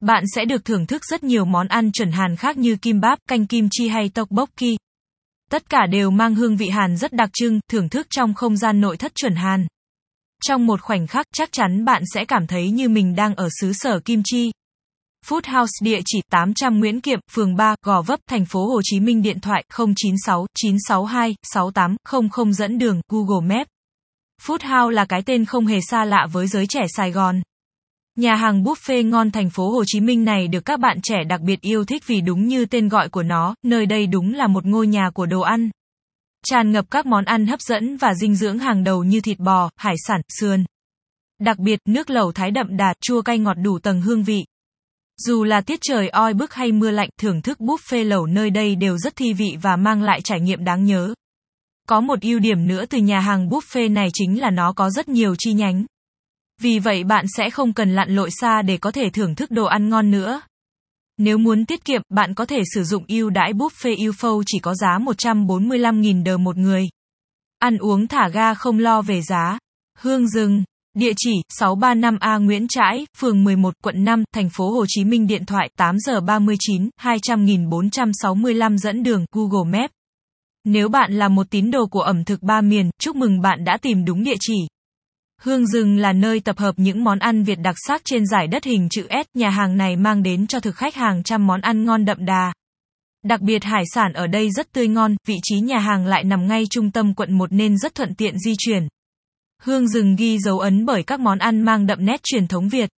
Bạn 0.00 0.24
sẽ 0.34 0.44
được 0.44 0.64
thưởng 0.64 0.86
thức 0.86 1.04
rất 1.04 1.24
nhiều 1.24 1.44
món 1.44 1.68
ăn 1.68 1.92
chuẩn 1.92 2.12
Hàn 2.12 2.36
khác 2.36 2.56
như 2.56 2.76
kim 2.76 3.00
báp, 3.00 3.18
canh 3.28 3.46
kim 3.46 3.68
chi 3.70 3.88
hay 3.88 4.08
tteokbokki. 4.08 4.76
Tất 5.50 5.70
cả 5.70 5.86
đều 5.86 6.10
mang 6.10 6.34
hương 6.34 6.56
vị 6.56 6.68
Hàn 6.68 6.96
rất 6.96 7.12
đặc 7.12 7.30
trưng, 7.32 7.60
thưởng 7.70 7.88
thức 7.88 8.06
trong 8.10 8.34
không 8.34 8.56
gian 8.56 8.80
nội 8.80 8.96
thất 8.96 9.12
chuẩn 9.14 9.34
Hàn. 9.34 9.66
Trong 10.42 10.66
một 10.66 10.80
khoảnh 10.80 11.06
khắc 11.06 11.26
chắc 11.34 11.52
chắn 11.52 11.84
bạn 11.84 12.02
sẽ 12.14 12.24
cảm 12.24 12.46
thấy 12.46 12.70
như 12.70 12.88
mình 12.88 13.14
đang 13.14 13.34
ở 13.34 13.48
xứ 13.60 13.72
sở 13.72 14.00
kim 14.00 14.22
chi. 14.24 14.50
Food 15.26 15.58
House 15.58 15.72
địa 15.82 16.00
chỉ 16.06 16.20
800 16.30 16.78
Nguyễn 16.78 17.00
Kiệm, 17.00 17.20
phường 17.30 17.56
3, 17.56 17.74
Gò 17.82 18.02
Vấp, 18.02 18.20
thành 18.28 18.44
phố 18.44 18.66
Hồ 18.66 18.80
Chí 18.84 19.00
Minh 19.00 19.22
điện 19.22 19.40
thoại 19.40 19.64
096 19.96 20.46
962 20.54 21.34
6800 21.42 22.52
dẫn 22.52 22.78
đường 22.78 23.00
Google 23.08 23.56
Maps. 23.56 23.70
Food 24.46 24.58
House 24.62 24.94
là 24.94 25.04
cái 25.04 25.22
tên 25.22 25.44
không 25.44 25.66
hề 25.66 25.80
xa 25.80 26.04
lạ 26.04 26.26
với 26.32 26.46
giới 26.46 26.66
trẻ 26.66 26.80
Sài 26.96 27.10
Gòn. 27.10 27.40
Nhà 28.16 28.34
hàng 28.34 28.62
buffet 28.62 29.08
ngon 29.08 29.30
thành 29.30 29.50
phố 29.50 29.70
Hồ 29.70 29.84
Chí 29.86 30.00
Minh 30.00 30.24
này 30.24 30.48
được 30.48 30.64
các 30.64 30.80
bạn 30.80 31.00
trẻ 31.02 31.24
đặc 31.28 31.40
biệt 31.40 31.60
yêu 31.60 31.84
thích 31.84 32.02
vì 32.06 32.20
đúng 32.20 32.46
như 32.46 32.66
tên 32.66 32.88
gọi 32.88 33.08
của 33.08 33.22
nó, 33.22 33.54
nơi 33.62 33.86
đây 33.86 34.06
đúng 34.06 34.34
là 34.34 34.46
một 34.46 34.66
ngôi 34.66 34.86
nhà 34.86 35.10
của 35.14 35.26
đồ 35.26 35.40
ăn. 35.40 35.70
Tràn 36.46 36.72
ngập 36.72 36.90
các 36.90 37.06
món 37.06 37.24
ăn 37.24 37.46
hấp 37.46 37.60
dẫn 37.60 37.96
và 37.96 38.14
dinh 38.14 38.34
dưỡng 38.34 38.58
hàng 38.58 38.84
đầu 38.84 39.04
như 39.04 39.20
thịt 39.20 39.38
bò, 39.38 39.70
hải 39.76 39.94
sản, 40.06 40.20
sườn. 40.40 40.64
Đặc 41.40 41.58
biệt, 41.58 41.80
nước 41.88 42.10
lẩu 42.10 42.32
thái 42.32 42.50
đậm 42.50 42.76
đà, 42.76 42.94
chua 43.00 43.22
cay 43.22 43.38
ngọt 43.38 43.54
đủ 43.54 43.78
tầng 43.78 44.00
hương 44.00 44.22
vị. 44.22 44.44
Dù 45.16 45.44
là 45.44 45.60
tiết 45.60 45.80
trời 45.82 46.08
oi 46.08 46.34
bức 46.34 46.54
hay 46.54 46.72
mưa 46.72 46.90
lạnh, 46.90 47.08
thưởng 47.18 47.42
thức 47.42 47.58
buffet 47.60 48.04
lẩu 48.04 48.26
nơi 48.26 48.50
đây 48.50 48.76
đều 48.76 48.98
rất 48.98 49.16
thi 49.16 49.32
vị 49.32 49.56
và 49.62 49.76
mang 49.76 50.02
lại 50.02 50.20
trải 50.24 50.40
nghiệm 50.40 50.64
đáng 50.64 50.84
nhớ. 50.84 51.14
Có 51.90 52.00
một 52.00 52.20
ưu 52.20 52.38
điểm 52.38 52.66
nữa 52.66 52.84
từ 52.90 52.98
nhà 52.98 53.20
hàng 53.20 53.48
buffet 53.48 53.92
này 53.92 54.08
chính 54.12 54.40
là 54.40 54.50
nó 54.50 54.72
có 54.72 54.90
rất 54.90 55.08
nhiều 55.08 55.34
chi 55.38 55.52
nhánh. 55.52 55.84
Vì 56.60 56.78
vậy 56.78 57.04
bạn 57.04 57.24
sẽ 57.36 57.50
không 57.50 57.72
cần 57.72 57.94
lặn 57.94 58.14
lội 58.14 58.30
xa 58.30 58.62
để 58.62 58.76
có 58.76 58.90
thể 58.90 59.10
thưởng 59.10 59.34
thức 59.34 59.50
đồ 59.50 59.64
ăn 59.64 59.88
ngon 59.88 60.10
nữa. 60.10 60.40
Nếu 61.18 61.38
muốn 61.38 61.64
tiết 61.64 61.84
kiệm, 61.84 62.02
bạn 62.08 62.34
có 62.34 62.46
thể 62.46 62.62
sử 62.74 62.84
dụng 62.84 63.04
ưu 63.08 63.30
đãi 63.30 63.52
buffet 63.52 63.96
UFO 63.96 64.42
chỉ 64.46 64.58
có 64.58 64.74
giá 64.74 64.98
145.000 64.98 66.24
đờ 66.24 66.36
một 66.38 66.56
người. 66.56 66.88
Ăn 67.58 67.78
uống 67.78 68.06
thả 68.06 68.28
ga 68.28 68.54
không 68.54 68.78
lo 68.78 69.02
về 69.02 69.22
giá. 69.22 69.58
Hương 69.98 70.28
rừng. 70.28 70.64
Địa 70.94 71.12
chỉ 71.16 71.32
635A 71.60 72.44
Nguyễn 72.44 72.68
Trãi, 72.68 73.06
phường 73.16 73.44
11, 73.44 73.74
quận 73.82 74.04
5, 74.04 74.24
thành 74.34 74.48
phố 74.50 74.70
Hồ 74.70 74.84
Chí 74.88 75.04
Minh 75.04 75.26
điện 75.26 75.46
thoại 75.46 75.68
8 75.76 75.98
giờ 75.98 76.20
39 76.20 76.90
200.465 77.02 78.76
dẫn 78.76 79.02
đường 79.02 79.24
Google 79.32 79.78
Maps. 79.78 79.99
Nếu 80.64 80.88
bạn 80.88 81.12
là 81.12 81.28
một 81.28 81.50
tín 81.50 81.70
đồ 81.70 81.86
của 81.86 82.00
ẩm 82.00 82.24
thực 82.24 82.42
ba 82.42 82.60
miền, 82.60 82.90
chúc 82.98 83.16
mừng 83.16 83.40
bạn 83.40 83.64
đã 83.64 83.76
tìm 83.76 84.04
đúng 84.04 84.24
địa 84.24 84.36
chỉ. 84.40 84.56
Hương 85.40 85.66
rừng 85.66 85.96
là 85.96 86.12
nơi 86.12 86.40
tập 86.40 86.58
hợp 86.58 86.74
những 86.76 87.04
món 87.04 87.18
ăn 87.18 87.42
Việt 87.42 87.58
đặc 87.58 87.76
sắc 87.86 88.02
trên 88.04 88.26
giải 88.26 88.46
đất 88.46 88.64
hình 88.64 88.88
chữ 88.88 89.06
S, 89.10 89.38
nhà 89.38 89.50
hàng 89.50 89.76
này 89.76 89.96
mang 89.96 90.22
đến 90.22 90.46
cho 90.46 90.60
thực 90.60 90.76
khách 90.76 90.94
hàng 90.94 91.22
trăm 91.22 91.46
món 91.46 91.60
ăn 91.60 91.84
ngon 91.84 92.04
đậm 92.04 92.24
đà. 92.24 92.52
Đặc 93.24 93.40
biệt 93.40 93.64
hải 93.64 93.82
sản 93.94 94.12
ở 94.12 94.26
đây 94.26 94.50
rất 94.50 94.72
tươi 94.72 94.88
ngon, 94.88 95.16
vị 95.26 95.34
trí 95.42 95.60
nhà 95.60 95.78
hàng 95.78 96.06
lại 96.06 96.24
nằm 96.24 96.46
ngay 96.46 96.64
trung 96.70 96.90
tâm 96.90 97.14
quận 97.14 97.38
1 97.38 97.52
nên 97.52 97.78
rất 97.78 97.94
thuận 97.94 98.14
tiện 98.14 98.38
di 98.38 98.54
chuyển. 98.58 98.88
Hương 99.62 99.88
rừng 99.88 100.16
ghi 100.16 100.38
dấu 100.38 100.58
ấn 100.58 100.86
bởi 100.86 101.02
các 101.02 101.20
món 101.20 101.38
ăn 101.38 101.62
mang 101.62 101.86
đậm 101.86 102.06
nét 102.06 102.20
truyền 102.22 102.46
thống 102.46 102.68
Việt. 102.68 102.90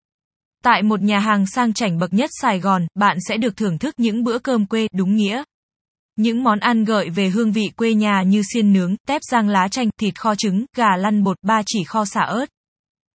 Tại 0.64 0.82
một 0.82 1.02
nhà 1.02 1.18
hàng 1.18 1.46
sang 1.46 1.72
chảnh 1.72 1.98
bậc 1.98 2.12
nhất 2.12 2.30
Sài 2.40 2.60
Gòn, 2.60 2.86
bạn 2.94 3.16
sẽ 3.28 3.36
được 3.36 3.56
thưởng 3.56 3.78
thức 3.78 3.94
những 3.98 4.24
bữa 4.24 4.38
cơm 4.38 4.66
quê 4.66 4.88
đúng 4.92 5.16
nghĩa. 5.16 5.42
Những 6.20 6.42
món 6.42 6.58
ăn 6.58 6.84
gợi 6.84 7.10
về 7.10 7.28
hương 7.28 7.52
vị 7.52 7.70
quê 7.76 7.94
nhà 7.94 8.22
như 8.22 8.42
xiên 8.54 8.72
nướng, 8.72 8.96
tép 9.08 9.22
rang 9.30 9.48
lá 9.48 9.68
chanh, 9.68 9.90
thịt 10.00 10.20
kho 10.20 10.34
trứng, 10.34 10.64
gà 10.76 10.96
lăn 10.96 11.22
bột, 11.22 11.36
ba 11.42 11.62
chỉ 11.66 11.84
kho 11.84 12.04
xả 12.04 12.20
ớt. 12.20 12.46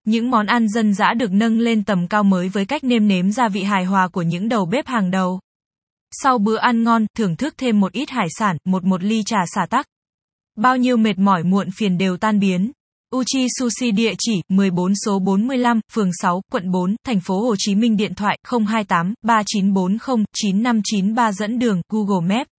Những 0.06 0.32
món 0.32 0.46
ăn 0.46 0.70
dân 0.70 0.94
dã 0.94 1.14
được 1.14 1.32
nâng 1.32 1.60
lên 1.60 1.84
tầm 1.84 2.08
cao 2.08 2.24
mới 2.24 2.50
với 2.50 2.66
cách 2.66 2.84
nêm 2.84 3.08
nếm 3.08 3.32
gia 3.32 3.50
vị 3.50 3.64
hài 3.64 3.86
hòa 3.86 4.08
của 4.08 4.22
những 4.22 4.50
đầu 4.50 4.66
bếp 4.66 4.88
hàng 4.88 5.12
đầu. 5.12 5.40
Sau 6.12 6.38
bữa 6.38 6.58
ăn 6.58 6.84
ngon, 6.84 7.06
thưởng 7.18 7.36
thức 7.36 7.54
thêm 7.58 7.80
một 7.80 7.92
ít 7.92 8.10
hải 8.10 8.28
sản, 8.38 8.58
một 8.66 8.84
một 8.84 9.04
ly 9.04 9.24
trà 9.26 9.40
xả 9.56 9.66
tắc. 9.70 9.88
Bao 10.58 10.78
nhiêu 10.78 10.98
mệt 10.98 11.18
mỏi 11.18 11.44
muộn 11.44 11.68
phiền 11.78 11.98
đều 11.98 12.18
tan 12.18 12.40
biến. 12.40 12.72
Uchi 13.16 13.48
Sushi 13.60 13.92
địa 13.92 14.14
chỉ 14.20 14.42
14 14.50 14.94
số 15.06 15.20
45, 15.20 15.80
phường 15.92 16.10
6, 16.22 16.42
quận 16.52 16.72
4, 16.72 16.96
thành 17.06 17.20
phố 17.20 17.42
Hồ 17.42 17.56
Chí 17.58 17.76
Minh 17.76 17.98
điện 17.98 18.14
thoại 18.14 18.40
028 18.68 19.14
3940 19.24 20.26
9593 20.34 21.32
dẫn 21.32 21.60
đường 21.60 21.82
Google 21.90 22.36
Maps. 22.36 22.55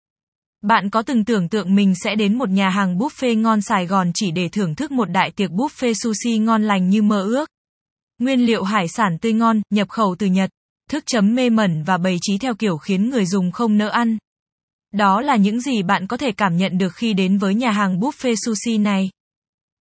Bạn 0.68 0.90
có 0.90 1.02
từng 1.02 1.24
tưởng 1.24 1.48
tượng 1.48 1.74
mình 1.74 1.94
sẽ 1.94 2.14
đến 2.14 2.38
một 2.38 2.48
nhà 2.48 2.68
hàng 2.68 2.98
buffet 2.98 3.40
ngon 3.40 3.60
Sài 3.60 3.86
Gòn 3.86 4.10
chỉ 4.14 4.30
để 4.30 4.48
thưởng 4.48 4.74
thức 4.74 4.90
một 4.90 5.10
đại 5.10 5.30
tiệc 5.30 5.50
buffet 5.50 5.92
sushi 5.92 6.38
ngon 6.38 6.62
lành 6.62 6.88
như 6.88 7.02
mơ 7.02 7.22
ước? 7.22 7.50
Nguyên 8.18 8.40
liệu 8.40 8.62
hải 8.62 8.88
sản 8.88 9.18
tươi 9.20 9.32
ngon, 9.32 9.60
nhập 9.70 9.88
khẩu 9.88 10.16
từ 10.18 10.26
Nhật, 10.26 10.50
thức 10.90 11.04
chấm 11.06 11.34
mê 11.34 11.50
mẩn 11.50 11.82
và 11.82 11.98
bày 11.98 12.16
trí 12.22 12.38
theo 12.38 12.54
kiểu 12.54 12.76
khiến 12.76 13.10
người 13.10 13.26
dùng 13.26 13.52
không 13.52 13.78
nỡ 13.78 13.88
ăn. 13.88 14.18
Đó 14.92 15.20
là 15.20 15.36
những 15.36 15.60
gì 15.60 15.82
bạn 15.82 16.06
có 16.06 16.16
thể 16.16 16.32
cảm 16.36 16.56
nhận 16.56 16.78
được 16.78 16.94
khi 16.94 17.12
đến 17.12 17.38
với 17.38 17.54
nhà 17.54 17.70
hàng 17.70 18.00
buffet 18.00 18.34
sushi 18.46 18.78
này. 18.78 19.10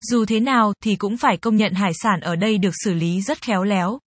Dù 0.02 0.26
thế 0.26 0.40
nào 0.40 0.74
thì 0.84 0.96
cũng 0.96 1.18
phải 1.18 1.38
công 1.38 1.56
nhận 1.56 1.74
hải 1.74 1.92
sản 1.94 2.20
ở 2.20 2.36
đây 2.36 2.58
được 2.58 2.74
xử 2.84 2.94
lý 2.94 3.22
rất 3.22 3.42
khéo 3.42 3.64
léo. 3.64 4.00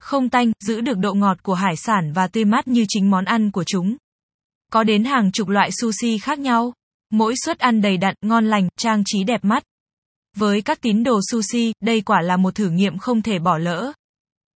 Không 0.00 0.30
tanh, 0.30 0.52
giữ 0.64 0.80
được 0.80 0.98
độ 0.98 1.14
ngọt 1.14 1.42
của 1.42 1.54
hải 1.54 1.76
sản 1.76 2.12
và 2.12 2.26
tươi 2.26 2.44
mát 2.44 2.68
như 2.68 2.84
chính 2.88 3.10
món 3.10 3.24
ăn 3.24 3.50
của 3.50 3.64
chúng. 3.64 3.96
Có 4.74 4.84
đến 4.84 5.04
hàng 5.04 5.32
chục 5.32 5.48
loại 5.48 5.70
sushi 5.72 6.18
khác 6.18 6.38
nhau. 6.38 6.72
Mỗi 7.12 7.34
suất 7.44 7.58
ăn 7.58 7.80
đầy 7.80 7.96
đặn, 7.96 8.14
ngon 8.22 8.46
lành, 8.46 8.68
trang 8.78 9.02
trí 9.06 9.24
đẹp 9.24 9.44
mắt. 9.44 9.62
Với 10.36 10.62
các 10.62 10.80
tín 10.80 11.04
đồ 11.04 11.20
sushi, 11.30 11.72
đây 11.82 12.00
quả 12.00 12.20
là 12.20 12.36
một 12.36 12.54
thử 12.54 12.70
nghiệm 12.70 12.98
không 12.98 13.22
thể 13.22 13.38
bỏ 13.38 13.58
lỡ. 13.58 13.92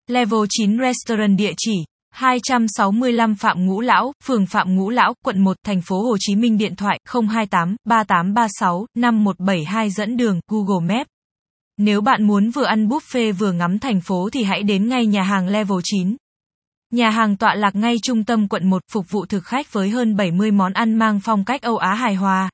Level 0.07 0.39
9 0.49 0.77
Restaurant 0.79 1.37
địa 1.37 1.53
chỉ 1.57 1.73
265 2.11 3.35
Phạm 3.35 3.65
Ngũ 3.65 3.81
Lão, 3.81 4.13
phường 4.23 4.45
Phạm 4.45 4.75
Ngũ 4.75 4.89
Lão, 4.89 5.13
quận 5.25 5.43
1, 5.43 5.57
thành 5.65 5.81
phố 5.81 6.01
Hồ 6.01 6.17
Chí 6.19 6.35
Minh 6.35 6.57
điện 6.57 6.75
thoại 6.75 6.99
028 7.05 7.75
3836 7.85 8.85
5172 8.95 9.89
dẫn 9.89 10.17
đường 10.17 10.39
Google 10.47 10.95
Maps. 10.95 11.09
Nếu 11.77 12.01
bạn 12.01 12.23
muốn 12.23 12.49
vừa 12.49 12.65
ăn 12.65 12.87
buffet 12.87 13.33
vừa 13.33 13.51
ngắm 13.51 13.79
thành 13.79 14.01
phố 14.01 14.29
thì 14.29 14.43
hãy 14.43 14.63
đến 14.63 14.89
ngay 14.89 15.05
nhà 15.05 15.23
hàng 15.23 15.47
Level 15.47 15.79
9. 15.83 16.15
Nhà 16.93 17.09
hàng 17.09 17.37
tọa 17.37 17.55
lạc 17.55 17.75
ngay 17.75 17.95
trung 18.03 18.23
tâm 18.23 18.47
quận 18.47 18.69
1 18.69 18.81
phục 18.91 19.05
vụ 19.09 19.25
thực 19.25 19.43
khách 19.43 19.73
với 19.73 19.89
hơn 19.89 20.15
70 20.15 20.51
món 20.51 20.73
ăn 20.73 20.95
mang 20.95 21.19
phong 21.23 21.45
cách 21.45 21.61
Âu 21.61 21.77
Á 21.77 21.93
hài 21.93 22.15
hòa. 22.15 22.49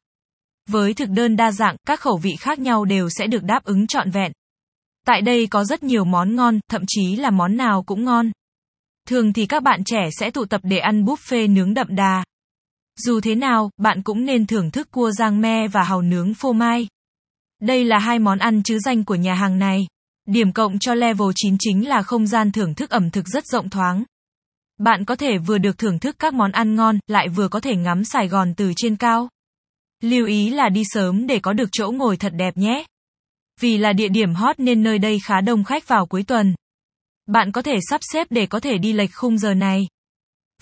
Với 0.69 0.93
thực 0.93 1.09
đơn 1.09 1.35
đa 1.35 1.51
dạng, 1.51 1.75
các 1.87 1.99
khẩu 1.99 2.17
vị 2.17 2.35
khác 2.39 2.59
nhau 2.59 2.85
đều 2.85 3.09
sẽ 3.09 3.27
được 3.27 3.43
đáp 3.43 3.63
ứng 3.63 3.87
trọn 3.87 4.11
vẹn. 4.11 4.31
Tại 5.05 5.21
đây 5.21 5.47
có 5.47 5.65
rất 5.65 5.83
nhiều 5.83 6.05
món 6.05 6.35
ngon, 6.35 6.59
thậm 6.69 6.81
chí 6.87 7.15
là 7.15 7.29
món 7.29 7.57
nào 7.57 7.83
cũng 7.83 8.03
ngon. 8.03 8.31
Thường 9.07 9.33
thì 9.33 9.45
các 9.45 9.63
bạn 9.63 9.83
trẻ 9.83 10.09
sẽ 10.19 10.31
tụ 10.31 10.45
tập 10.45 10.61
để 10.63 10.77
ăn 10.77 11.05
buffet 11.05 11.53
nướng 11.53 11.73
đậm 11.73 11.95
đà. 11.95 12.23
Dù 12.99 13.21
thế 13.21 13.35
nào, 13.35 13.69
bạn 13.77 14.01
cũng 14.03 14.25
nên 14.25 14.45
thưởng 14.45 14.71
thức 14.71 14.91
cua 14.91 15.11
rang 15.11 15.41
me 15.41 15.67
và 15.67 15.83
hàu 15.83 16.01
nướng 16.01 16.33
phô 16.33 16.53
mai. 16.53 16.87
Đây 17.61 17.83
là 17.85 17.99
hai 17.99 18.19
món 18.19 18.39
ăn 18.39 18.63
chứ 18.63 18.79
danh 18.79 19.03
của 19.03 19.15
nhà 19.15 19.33
hàng 19.33 19.59
này. 19.59 19.79
Điểm 20.25 20.53
cộng 20.53 20.79
cho 20.79 20.93
level 20.93 21.27
9 21.35 21.55
chính 21.59 21.87
là 21.87 22.01
không 22.01 22.27
gian 22.27 22.51
thưởng 22.51 22.75
thức 22.75 22.89
ẩm 22.89 23.09
thực 23.09 23.27
rất 23.27 23.45
rộng 23.45 23.69
thoáng. 23.69 24.03
Bạn 24.83 25.05
có 25.05 25.15
thể 25.15 25.37
vừa 25.37 25.57
được 25.57 25.77
thưởng 25.77 25.99
thức 25.99 26.15
các 26.19 26.33
món 26.33 26.51
ăn 26.51 26.75
ngon, 26.75 26.99
lại 27.07 27.29
vừa 27.29 27.47
có 27.47 27.59
thể 27.59 27.75
ngắm 27.75 28.03
Sài 28.03 28.27
Gòn 28.27 28.53
từ 28.57 28.73
trên 28.75 28.95
cao. 28.95 29.29
Lưu 30.01 30.27
ý 30.27 30.49
là 30.49 30.69
đi 30.69 30.83
sớm 30.85 31.27
để 31.27 31.39
có 31.39 31.53
được 31.53 31.69
chỗ 31.71 31.91
ngồi 31.91 32.17
thật 32.17 32.33
đẹp 32.35 32.57
nhé. 32.57 32.85
Vì 33.59 33.77
là 33.77 33.93
địa 33.93 34.07
điểm 34.07 34.33
hot 34.33 34.59
nên 34.59 34.83
nơi 34.83 34.99
đây 34.99 35.19
khá 35.23 35.41
đông 35.41 35.63
khách 35.63 35.87
vào 35.87 36.05
cuối 36.05 36.23
tuần. 36.23 36.55
Bạn 37.27 37.51
có 37.51 37.61
thể 37.61 37.73
sắp 37.89 38.01
xếp 38.13 38.27
để 38.29 38.45
có 38.45 38.59
thể 38.59 38.77
đi 38.77 38.93
lệch 38.93 39.09
khung 39.13 39.37
giờ 39.37 39.53
này. 39.53 39.81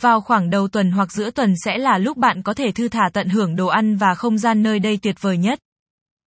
Vào 0.01 0.21
khoảng 0.21 0.49
đầu 0.49 0.67
tuần 0.67 0.91
hoặc 0.91 1.11
giữa 1.11 1.31
tuần 1.31 1.53
sẽ 1.65 1.77
là 1.77 1.97
lúc 1.97 2.17
bạn 2.17 2.43
có 2.43 2.53
thể 2.53 2.71
thư 2.71 2.87
thả 2.87 3.09
tận 3.13 3.29
hưởng 3.29 3.55
đồ 3.55 3.67
ăn 3.67 3.95
và 3.95 4.15
không 4.15 4.37
gian 4.37 4.63
nơi 4.63 4.79
đây 4.79 4.99
tuyệt 5.01 5.15
vời 5.21 5.37
nhất. 5.37 5.59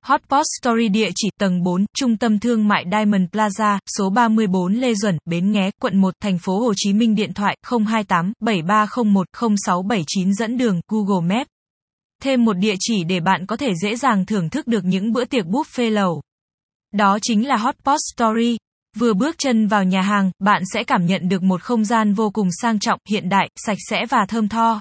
Hotpot 0.07 0.45
Story 0.61 0.89
địa 0.89 1.09
chỉ 1.15 1.29
tầng 1.39 1.63
4, 1.63 1.85
Trung 1.97 2.17
tâm 2.17 2.39
Thương 2.39 2.69
mại 2.69 2.85
Diamond 2.93 3.23
Plaza, 3.33 3.79
số 3.99 4.11
34 4.11 4.75
Lê 4.75 4.95
Duẩn, 4.95 5.19
Bến 5.25 5.53
Nghé, 5.53 5.71
quận 5.81 6.01
1, 6.01 6.15
thành 6.21 6.39
phố 6.39 6.61
Hồ 6.61 6.73
Chí 6.77 6.93
Minh 6.93 7.15
điện 7.15 7.33
thoại 7.33 7.57
028 7.87 8.33
7301 8.41 9.27
0679 9.33 10.35
dẫn 10.35 10.57
đường 10.57 10.81
Google 10.89 11.37
Maps. 11.37 11.49
Thêm 12.23 12.45
một 12.45 12.53
địa 12.53 12.75
chỉ 12.81 13.05
để 13.05 13.21
bạn 13.21 13.47
có 13.47 13.57
thể 13.57 13.73
dễ 13.83 13.97
dàng 13.97 14.27
thưởng 14.27 14.51
thức 14.51 14.67
được 14.67 14.85
những 14.85 15.13
bữa 15.13 15.25
tiệc 15.25 15.47
buffet 15.47 15.91
lẩu. 15.91 16.23
Đó 16.93 17.19
chính 17.23 17.49
là 17.49 17.57
Hotpot 17.57 18.01
Story. 18.15 18.57
Vừa 18.97 19.15
bước 19.15 19.39
chân 19.39 19.67
vào 19.67 19.85
nhà 19.85 20.03
hàng, 20.03 20.31
bạn 20.39 20.63
sẽ 20.73 20.85
cảm 20.85 21.07
nhận 21.07 21.29
được 21.29 21.43
một 21.43 21.63
không 21.63 21.85
gian 21.85 22.15
vô 22.15 22.31
cùng 22.31 22.49
sang 22.63 22.79
trọng, 22.79 22.99
hiện 23.09 23.29
đại, 23.29 23.49
sạch 23.57 23.79
sẽ 23.91 24.07
và 24.07 24.27
thơm 24.29 24.49
tho. 24.49 24.81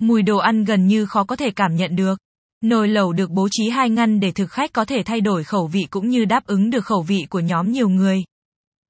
Mùi 0.00 0.22
đồ 0.22 0.38
ăn 0.38 0.64
gần 0.64 0.86
như 0.86 1.06
khó 1.06 1.24
có 1.24 1.36
thể 1.36 1.50
cảm 1.50 1.76
nhận 1.76 1.96
được. 1.96 2.18
Nồi 2.62 2.88
lẩu 2.88 3.12
được 3.12 3.30
bố 3.30 3.48
trí 3.50 3.68
hai 3.68 3.90
ngăn 3.90 4.20
để 4.20 4.32
thực 4.32 4.50
khách 4.50 4.72
có 4.72 4.84
thể 4.84 5.02
thay 5.04 5.20
đổi 5.20 5.44
khẩu 5.44 5.66
vị 5.66 5.80
cũng 5.90 6.08
như 6.08 6.24
đáp 6.24 6.46
ứng 6.46 6.70
được 6.70 6.84
khẩu 6.84 7.02
vị 7.02 7.26
của 7.30 7.40
nhóm 7.40 7.72
nhiều 7.72 7.88
người. 7.88 8.18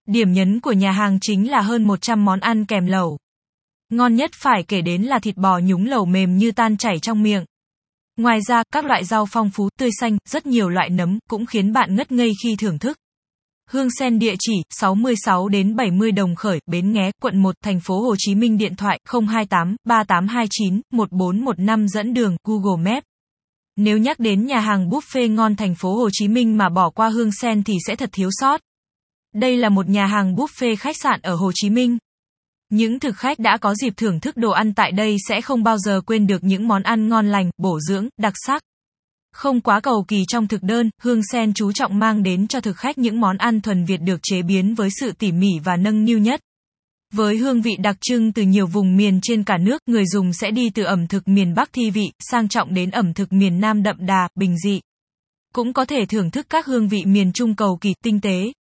Điểm 0.07 0.33
nhấn 0.33 0.61
của 0.61 0.73
nhà 0.73 0.93
hàng 0.93 1.19
chính 1.21 1.51
là 1.51 1.61
hơn 1.61 1.85
100 1.85 2.25
món 2.25 2.41
ăn 2.41 2.65
kèm 2.65 2.87
lẩu. 2.87 3.19
Ngon 3.91 4.15
nhất 4.15 4.31
phải 4.35 4.63
kể 4.69 4.81
đến 4.81 5.03
là 5.03 5.19
thịt 5.19 5.37
bò 5.37 5.59
nhúng 5.59 5.87
lẩu 5.87 6.05
mềm 6.05 6.37
như 6.37 6.53
tan 6.53 6.77
chảy 6.77 6.99
trong 6.99 7.23
miệng. 7.23 7.45
Ngoài 8.17 8.41
ra, 8.49 8.63
các 8.73 8.85
loại 8.85 9.05
rau 9.05 9.27
phong 9.27 9.51
phú, 9.51 9.69
tươi 9.79 9.91
xanh, 10.01 10.19
rất 10.29 10.47
nhiều 10.47 10.69
loại 10.69 10.91
nấm 10.91 11.19
cũng 11.29 11.47
khiến 11.47 11.73
bạn 11.73 11.97
ngất 11.97 12.13
ngây 12.13 12.33
khi 12.43 12.57
thưởng 12.57 12.79
thức. 12.79 12.99
Hương 13.71 13.89
Sen 13.99 14.19
địa 14.19 14.35
chỉ 14.39 14.53
66 14.71 15.49
đến 15.49 15.77
70 15.77 16.13
Đồng 16.13 16.35
Khởi, 16.35 16.61
Bến 16.67 16.93
Nghé, 16.93 17.11
quận 17.23 17.39
1, 17.39 17.55
thành 17.65 17.81
phố 17.81 18.01
Hồ 18.01 18.15
Chí 18.19 18.35
Minh 18.35 18.59
điện 18.59 18.77
thoại 18.77 19.01
028 19.09 19.77
3829 19.85 20.81
1415 20.93 21.89
dẫn 21.89 22.15
đường 22.15 22.37
Google 22.45 22.93
Maps. 22.93 23.12
Nếu 23.77 23.99
nhắc 23.99 24.19
đến 24.19 24.47
nhà 24.47 24.61
hàng 24.61 24.89
buffet 24.91 25.35
ngon 25.35 25.57
thành 25.57 25.75
phố 25.75 25.97
Hồ 25.97 26.09
Chí 26.13 26.29
Minh 26.29 26.59
mà 26.59 26.69
bỏ 26.69 26.91
qua 26.91 27.09
Hương 27.09 27.33
Sen 27.33 27.63
thì 27.63 27.75
sẽ 27.87 27.97
thật 27.97 28.11
thiếu 28.13 28.29
sót. 28.33 28.61
Đây 29.35 29.57
là 29.57 29.69
một 29.69 29.89
nhà 29.89 30.07
hàng 30.07 30.35
buffet 30.35 30.77
khách 30.77 30.97
sạn 30.97 31.21
ở 31.23 31.35
Hồ 31.35 31.51
Chí 31.55 31.71
Minh. 31.71 31.99
Những 32.71 33.01
thực 33.01 33.17
khách 33.17 33.39
đã 33.39 33.59
có 33.61 33.75
dịp 33.75 33.93
thưởng 33.97 34.21
thức 34.21 34.37
đồ 34.37 34.51
ăn 34.51 34.75
tại 34.75 34.93
đây 34.93 35.17
sẽ 35.29 35.41
không 35.41 35.63
bao 35.63 35.79
giờ 35.79 36.01
quên 36.07 36.27
được 36.27 36.45
những 36.45 36.69
món 36.69 36.83
ăn 36.83 37.09
ngon 37.09 37.29
lành, 37.29 37.51
bổ 37.59 37.81
dưỡng, 37.81 38.09
đặc 38.19 38.33
sắc. 38.47 38.63
Không 39.33 39.61
quá 39.61 39.81
cầu 39.81 40.05
kỳ 40.09 40.25
trong 40.29 40.49
thực 40.49 40.63
đơn, 40.63 40.91
Hương 41.03 41.21
Sen 41.33 41.55
chú 41.55 41.73
trọng 41.73 41.99
mang 41.99 42.23
đến 42.23 42.49
cho 42.49 42.61
thực 42.61 42.77
khách 42.77 42.99
những 42.99 43.21
món 43.21 43.37
ăn 43.37 43.61
thuần 43.61 43.85
Việt 43.85 44.01
được 44.01 44.21
chế 44.23 44.43
biến 44.43 44.75
với 44.75 44.89
sự 45.01 45.13
tỉ 45.13 45.33
mỉ 45.33 45.51
và 45.65 45.77
nâng 45.77 46.05
niu 46.05 46.19
nhất. 46.19 46.41
Với 47.13 47.37
hương 47.37 47.63
vị 47.63 47.77
đặc 47.79 47.97
trưng 48.01 48.33
từ 48.33 48.43
nhiều 48.43 48.67
vùng 48.67 48.97
miền 48.97 49.19
trên 49.23 49.45
cả 49.45 49.59
nước, 49.59 49.83
người 49.87 50.07
dùng 50.07 50.33
sẽ 50.33 50.51
đi 50.51 50.71
từ 50.71 50.83
ẩm 50.83 51.07
thực 51.07 51.29
miền 51.29 51.55
Bắc 51.55 51.73
thi 51.73 51.91
vị, 51.91 52.13
sang 52.21 52.49
trọng 52.49 52.75
đến 52.75 52.91
ẩm 52.91 53.15
thực 53.15 53.33
miền 53.33 53.61
Nam 53.61 53.83
đậm 53.83 53.97
đà, 54.07 54.29
bình 54.35 54.57
dị. 54.59 54.81
Cũng 55.55 55.73
có 55.73 55.85
thể 55.85 56.07
thưởng 56.07 56.31
thức 56.31 56.47
các 56.49 56.67
hương 56.67 56.89
vị 56.89 57.05
miền 57.05 57.33
Trung 57.33 57.55
cầu 57.55 57.79
kỳ, 57.81 57.95
tinh 58.05 58.21
tế. 58.21 58.53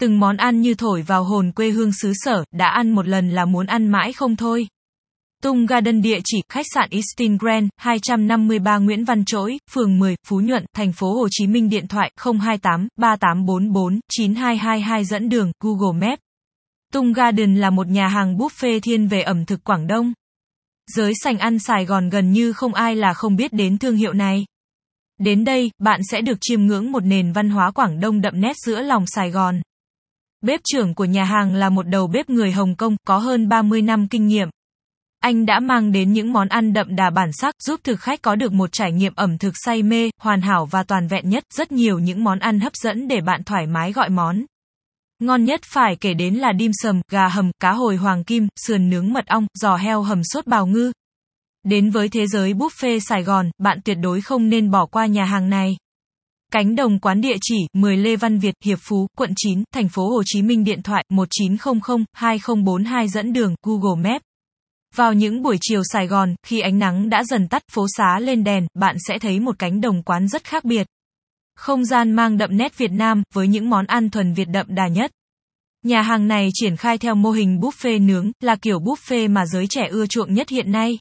Từng 0.00 0.20
món 0.20 0.36
ăn 0.36 0.60
như 0.60 0.74
thổi 0.74 1.02
vào 1.02 1.24
hồn 1.24 1.52
quê 1.52 1.70
hương 1.70 1.92
xứ 1.92 2.12
sở, 2.14 2.44
đã 2.52 2.68
ăn 2.68 2.90
một 2.90 3.08
lần 3.08 3.30
là 3.30 3.44
muốn 3.44 3.66
ăn 3.66 3.86
mãi 3.86 4.12
không 4.12 4.36
thôi. 4.36 4.66
Tung 5.42 5.66
Garden 5.66 6.02
địa 6.02 6.18
chỉ 6.24 6.42
khách 6.48 6.66
sạn 6.74 6.88
Eastin 6.90 7.38
Grand, 7.38 7.68
253 7.76 8.78
Nguyễn 8.78 9.04
Văn 9.04 9.24
Trỗi, 9.24 9.58
phường 9.70 9.98
10, 9.98 10.16
Phú 10.26 10.40
Nhuận, 10.40 10.64
thành 10.76 10.92
phố 10.92 11.14
Hồ 11.14 11.28
Chí 11.30 11.46
Minh 11.46 11.68
điện 11.68 11.86
thoại 11.88 12.12
028 12.16 12.88
3844 12.96 14.00
9222 14.12 15.04
dẫn 15.04 15.28
đường 15.28 15.52
Google 15.60 16.08
Maps. 16.08 16.23
Tung 16.94 17.12
Garden 17.12 17.56
là 17.56 17.70
một 17.70 17.86
nhà 17.86 18.08
hàng 18.08 18.36
buffet 18.36 18.80
thiên 18.82 19.06
về 19.06 19.22
ẩm 19.22 19.44
thực 19.44 19.64
Quảng 19.64 19.86
Đông. 19.86 20.12
Giới 20.86 21.12
sành 21.22 21.38
ăn 21.38 21.58
Sài 21.58 21.84
Gòn 21.84 22.08
gần 22.08 22.32
như 22.32 22.52
không 22.52 22.74
ai 22.74 22.96
là 22.96 23.14
không 23.14 23.36
biết 23.36 23.52
đến 23.52 23.78
thương 23.78 23.96
hiệu 23.96 24.12
này. 24.12 24.44
Đến 25.20 25.44
đây, 25.44 25.70
bạn 25.78 26.00
sẽ 26.10 26.20
được 26.20 26.38
chiêm 26.40 26.66
ngưỡng 26.66 26.92
một 26.92 27.04
nền 27.04 27.32
văn 27.32 27.50
hóa 27.50 27.70
Quảng 27.70 28.00
Đông 28.00 28.20
đậm 28.20 28.40
nét 28.40 28.56
giữa 28.56 28.82
lòng 28.82 29.06
Sài 29.06 29.30
Gòn. 29.30 29.60
Bếp 30.40 30.60
trưởng 30.64 30.94
của 30.94 31.04
nhà 31.04 31.24
hàng 31.24 31.54
là 31.54 31.68
một 31.68 31.88
đầu 31.88 32.06
bếp 32.06 32.30
người 32.30 32.52
Hồng 32.52 32.76
Kông, 32.76 32.96
có 33.06 33.18
hơn 33.18 33.48
30 33.48 33.82
năm 33.82 34.08
kinh 34.08 34.26
nghiệm. 34.26 34.48
Anh 35.20 35.46
đã 35.46 35.60
mang 35.60 35.92
đến 35.92 36.12
những 36.12 36.32
món 36.32 36.48
ăn 36.48 36.72
đậm 36.72 36.96
đà 36.96 37.10
bản 37.10 37.32
sắc, 37.32 37.54
giúp 37.62 37.80
thực 37.84 38.00
khách 38.00 38.22
có 38.22 38.34
được 38.34 38.52
một 38.52 38.72
trải 38.72 38.92
nghiệm 38.92 39.12
ẩm 39.16 39.38
thực 39.38 39.54
say 39.56 39.82
mê, 39.82 40.10
hoàn 40.20 40.40
hảo 40.40 40.66
và 40.66 40.82
toàn 40.82 41.08
vẹn 41.08 41.28
nhất, 41.28 41.44
rất 41.54 41.72
nhiều 41.72 41.98
những 41.98 42.24
món 42.24 42.38
ăn 42.38 42.60
hấp 42.60 42.76
dẫn 42.76 43.08
để 43.08 43.20
bạn 43.20 43.42
thoải 43.44 43.66
mái 43.66 43.92
gọi 43.92 44.08
món. 44.08 44.44
Ngon 45.18 45.44
nhất 45.44 45.60
phải 45.64 45.96
kể 45.96 46.14
đến 46.14 46.34
là 46.34 46.52
dim 46.58 46.70
sầm, 46.74 47.00
gà 47.10 47.28
hầm, 47.28 47.50
cá 47.60 47.72
hồi 47.72 47.96
hoàng 47.96 48.24
kim, 48.24 48.48
sườn 48.66 48.90
nướng 48.90 49.12
mật 49.12 49.26
ong, 49.26 49.46
giò 49.54 49.76
heo 49.76 50.02
hầm 50.02 50.20
sốt 50.24 50.46
bào 50.46 50.66
ngư. 50.66 50.92
Đến 51.64 51.90
với 51.90 52.08
thế 52.08 52.26
giới 52.26 52.52
buffet 52.52 52.98
Sài 52.98 53.22
Gòn, 53.22 53.50
bạn 53.58 53.78
tuyệt 53.84 53.96
đối 54.00 54.20
không 54.20 54.48
nên 54.48 54.70
bỏ 54.70 54.86
qua 54.86 55.06
nhà 55.06 55.24
hàng 55.24 55.50
này. 55.50 55.76
Cánh 56.52 56.76
đồng 56.76 56.98
quán 56.98 57.20
địa 57.20 57.36
chỉ 57.40 57.56
10 57.72 57.96
Lê 57.96 58.16
Văn 58.16 58.38
Việt, 58.38 58.54
Hiệp 58.64 58.78
Phú, 58.88 59.06
quận 59.16 59.32
9, 59.36 59.62
thành 59.74 59.88
phố 59.88 60.08
Hồ 60.08 60.22
Chí 60.26 60.42
Minh 60.42 60.64
điện 60.64 60.82
thoại 60.82 61.04
1900 61.10 62.04
2042 62.12 63.08
dẫn 63.08 63.32
đường 63.32 63.54
Google 63.62 64.10
Maps. 64.10 64.22
Vào 64.94 65.12
những 65.12 65.42
buổi 65.42 65.58
chiều 65.60 65.82
Sài 65.92 66.06
Gòn, 66.06 66.34
khi 66.46 66.60
ánh 66.60 66.78
nắng 66.78 67.08
đã 67.08 67.24
dần 67.24 67.48
tắt, 67.48 67.62
phố 67.72 67.86
xá 67.96 68.18
lên 68.20 68.44
đèn, 68.44 68.66
bạn 68.74 68.96
sẽ 69.08 69.18
thấy 69.18 69.40
một 69.40 69.58
cánh 69.58 69.80
đồng 69.80 70.02
quán 70.02 70.28
rất 70.28 70.44
khác 70.44 70.64
biệt. 70.64 70.86
Không 71.56 71.84
gian 71.84 72.12
mang 72.12 72.36
đậm 72.36 72.56
nét 72.56 72.78
Việt 72.78 72.92
Nam, 72.92 73.22
với 73.34 73.48
những 73.48 73.70
món 73.70 73.86
ăn 73.86 74.10
thuần 74.10 74.34
Việt 74.34 74.48
đậm 74.48 74.66
đà 74.68 74.88
nhất. 74.88 75.10
Nhà 75.82 76.02
hàng 76.02 76.28
này 76.28 76.48
triển 76.52 76.76
khai 76.76 76.98
theo 76.98 77.14
mô 77.14 77.30
hình 77.30 77.58
buffet 77.60 78.06
nướng, 78.06 78.30
là 78.40 78.56
kiểu 78.56 78.78
buffet 78.78 79.30
mà 79.30 79.46
giới 79.46 79.66
trẻ 79.70 79.88
ưa 79.90 80.06
chuộng 80.06 80.34
nhất 80.34 80.48
hiện 80.48 80.72
nay. 80.72 80.98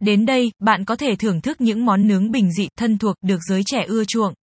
Đến 0.00 0.26
đây, 0.26 0.50
bạn 0.58 0.84
có 0.84 0.96
thể 0.96 1.16
thưởng 1.16 1.40
thức 1.40 1.60
những 1.60 1.84
món 1.84 2.08
nướng 2.08 2.30
bình 2.30 2.52
dị, 2.52 2.68
thân 2.78 2.98
thuộc, 2.98 3.16
được 3.22 3.38
giới 3.48 3.62
trẻ 3.66 3.84
ưa 3.86 4.04
chuộng. 4.04 4.34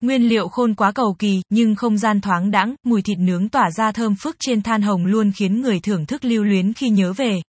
Nguyên 0.00 0.28
liệu 0.28 0.48
khôn 0.48 0.74
quá 0.74 0.92
cầu 0.92 1.16
kỳ, 1.18 1.42
nhưng 1.50 1.74
không 1.74 1.98
gian 1.98 2.20
thoáng 2.20 2.50
đãng, 2.50 2.74
mùi 2.84 3.02
thịt 3.02 3.18
nướng 3.18 3.48
tỏa 3.48 3.70
ra 3.70 3.92
thơm 3.92 4.14
phức 4.20 4.36
trên 4.38 4.62
than 4.62 4.82
hồng 4.82 5.06
luôn 5.06 5.32
khiến 5.32 5.60
người 5.60 5.80
thưởng 5.80 6.06
thức 6.06 6.24
lưu 6.24 6.44
luyến 6.44 6.72
khi 6.72 6.88
nhớ 6.88 7.12
về. 7.12 7.40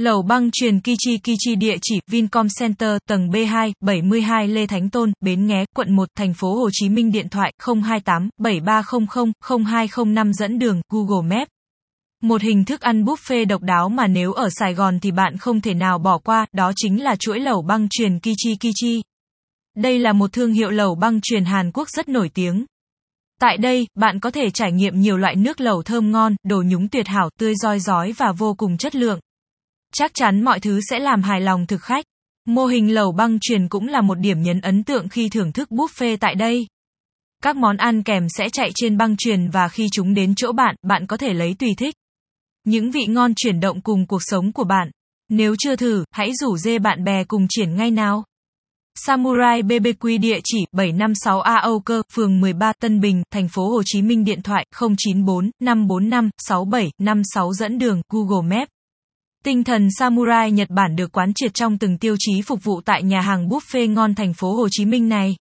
Lẩu 0.00 0.22
băng 0.22 0.50
truyền 0.52 0.80
Kichi 0.80 1.18
Kichi 1.18 1.56
địa 1.56 1.76
chỉ 1.82 2.00
Vincom 2.10 2.46
Center, 2.60 2.96
tầng 3.08 3.28
B2, 3.28 3.72
72 3.80 4.48
Lê 4.48 4.66
Thánh 4.66 4.90
Tôn, 4.90 5.12
Bến 5.20 5.46
Nghé, 5.46 5.64
quận 5.76 5.96
1, 5.96 6.08
thành 6.16 6.34
phố 6.34 6.54
Hồ 6.54 6.68
Chí 6.72 6.88
Minh 6.88 7.12
điện 7.12 7.28
thoại 7.28 7.52
028 7.66 8.28
7300 8.38 9.32
0205 9.64 10.32
dẫn 10.32 10.58
đường 10.58 10.80
Google 10.88 11.36
Maps. 11.36 11.50
Một 12.22 12.42
hình 12.42 12.64
thức 12.64 12.80
ăn 12.80 13.04
buffet 13.04 13.46
độc 13.46 13.62
đáo 13.62 13.88
mà 13.88 14.06
nếu 14.06 14.32
ở 14.32 14.48
Sài 14.50 14.74
Gòn 14.74 15.00
thì 15.00 15.10
bạn 15.10 15.36
không 15.36 15.60
thể 15.60 15.74
nào 15.74 15.98
bỏ 15.98 16.18
qua, 16.18 16.46
đó 16.52 16.72
chính 16.76 17.02
là 17.02 17.16
chuỗi 17.16 17.40
lẩu 17.40 17.62
băng 17.62 17.86
truyền 17.90 18.18
Kichi 18.18 18.56
Kichi. 18.60 19.02
Đây 19.76 19.98
là 19.98 20.12
một 20.12 20.32
thương 20.32 20.52
hiệu 20.52 20.70
lẩu 20.70 20.94
băng 20.94 21.20
truyền 21.22 21.44
Hàn 21.44 21.72
Quốc 21.72 21.88
rất 21.88 22.08
nổi 22.08 22.30
tiếng. 22.34 22.64
Tại 23.40 23.56
đây, 23.56 23.86
bạn 23.94 24.20
có 24.20 24.30
thể 24.30 24.50
trải 24.50 24.72
nghiệm 24.72 25.00
nhiều 25.00 25.16
loại 25.16 25.36
nước 25.36 25.60
lẩu 25.60 25.82
thơm 25.82 26.12
ngon, 26.12 26.36
đồ 26.44 26.62
nhúng 26.66 26.88
tuyệt 26.88 27.08
hảo, 27.08 27.30
tươi 27.38 27.54
roi 27.54 27.80
rói 27.80 28.12
và 28.12 28.32
vô 28.32 28.54
cùng 28.54 28.76
chất 28.76 28.94
lượng. 28.94 29.20
Chắc 29.94 30.10
chắn 30.14 30.44
mọi 30.44 30.60
thứ 30.60 30.80
sẽ 30.90 30.98
làm 30.98 31.22
hài 31.22 31.40
lòng 31.40 31.66
thực 31.66 31.82
khách. 31.82 32.04
Mô 32.46 32.66
hình 32.66 32.94
lẩu 32.94 33.12
băng 33.12 33.38
truyền 33.40 33.68
cũng 33.68 33.86
là 33.88 34.00
một 34.00 34.18
điểm 34.18 34.42
nhấn 34.42 34.60
ấn 34.60 34.84
tượng 34.84 35.08
khi 35.08 35.28
thưởng 35.28 35.52
thức 35.52 35.68
buffet 35.70 36.16
tại 36.20 36.34
đây. 36.34 36.66
Các 37.42 37.56
món 37.56 37.76
ăn 37.76 38.02
kèm 38.02 38.26
sẽ 38.36 38.48
chạy 38.52 38.70
trên 38.74 38.96
băng 38.96 39.16
truyền 39.16 39.48
và 39.48 39.68
khi 39.68 39.88
chúng 39.92 40.14
đến 40.14 40.34
chỗ 40.34 40.52
bạn, 40.52 40.74
bạn 40.82 41.06
có 41.06 41.16
thể 41.16 41.32
lấy 41.32 41.54
tùy 41.58 41.74
thích. 41.78 41.94
Những 42.64 42.90
vị 42.90 43.06
ngon 43.08 43.32
chuyển 43.36 43.60
động 43.60 43.80
cùng 43.80 44.06
cuộc 44.06 44.22
sống 44.22 44.52
của 44.52 44.64
bạn. 44.64 44.90
Nếu 45.28 45.54
chưa 45.58 45.76
thử, 45.76 46.04
hãy 46.10 46.32
rủ 46.34 46.56
dê 46.56 46.78
bạn 46.78 47.04
bè 47.04 47.24
cùng 47.24 47.46
triển 47.48 47.76
ngay 47.76 47.90
nào. 47.90 48.24
Samurai 48.94 49.62
BBQ 49.62 50.20
địa 50.20 50.38
chỉ 50.44 50.58
756 50.72 51.40
A 51.40 51.54
Âu 51.54 51.80
Cơ, 51.80 52.02
phường 52.12 52.40
13 52.40 52.72
Tân 52.80 53.00
Bình, 53.00 53.22
thành 53.32 53.48
phố 53.48 53.68
Hồ 53.68 53.82
Chí 53.84 54.02
Minh 54.02 54.24
điện 54.24 54.42
thoại 54.42 54.66
094 54.80 55.50
545 55.60 56.30
6756 56.38 57.52
dẫn 57.52 57.78
đường 57.78 58.02
Google 58.08 58.56
Maps. 58.56 58.70
Tinh 59.44 59.64
thần 59.64 59.88
samurai 59.98 60.50
Nhật 60.50 60.70
Bản 60.70 60.96
được 60.96 61.12
quán 61.12 61.32
triệt 61.34 61.54
trong 61.54 61.78
từng 61.78 61.98
tiêu 61.98 62.16
chí 62.18 62.42
phục 62.42 62.64
vụ 62.64 62.80
tại 62.84 63.02
nhà 63.02 63.20
hàng 63.20 63.48
buffet 63.48 63.92
ngon 63.92 64.14
thành 64.14 64.32
phố 64.34 64.54
Hồ 64.54 64.68
Chí 64.70 64.84
Minh 64.84 65.08
này. 65.08 65.36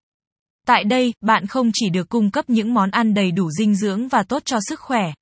Tại 0.68 0.84
đây, 0.84 1.14
bạn 1.22 1.48
không 1.48 1.72
chỉ 1.74 1.90
được 1.90 2.10
cung 2.10 2.32
cấp 2.32 2.50
những 2.50 2.74
món 2.74 2.92
ăn 2.92 3.14
đầy 3.14 3.32
đủ 3.32 3.52
dinh 3.52 3.76
dưỡng 3.76 4.08
và 4.08 4.24
tốt 4.24 4.42
cho 4.46 4.58
sức 4.70 4.80
khỏe. 4.80 5.14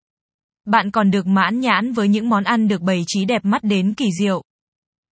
Bạn 0.66 0.92
còn 0.92 1.12
được 1.12 1.28
mãn 1.28 1.60
nhãn 1.60 1.94
với 1.94 2.08
những 2.08 2.30
món 2.30 2.44
ăn 2.44 2.68
được 2.68 2.82
bày 2.82 3.04
trí 3.08 3.26
đẹp 3.26 3.46
mắt 3.46 3.64
đến 3.64 3.94
kỳ 3.94 4.06
diệu. 4.20 4.42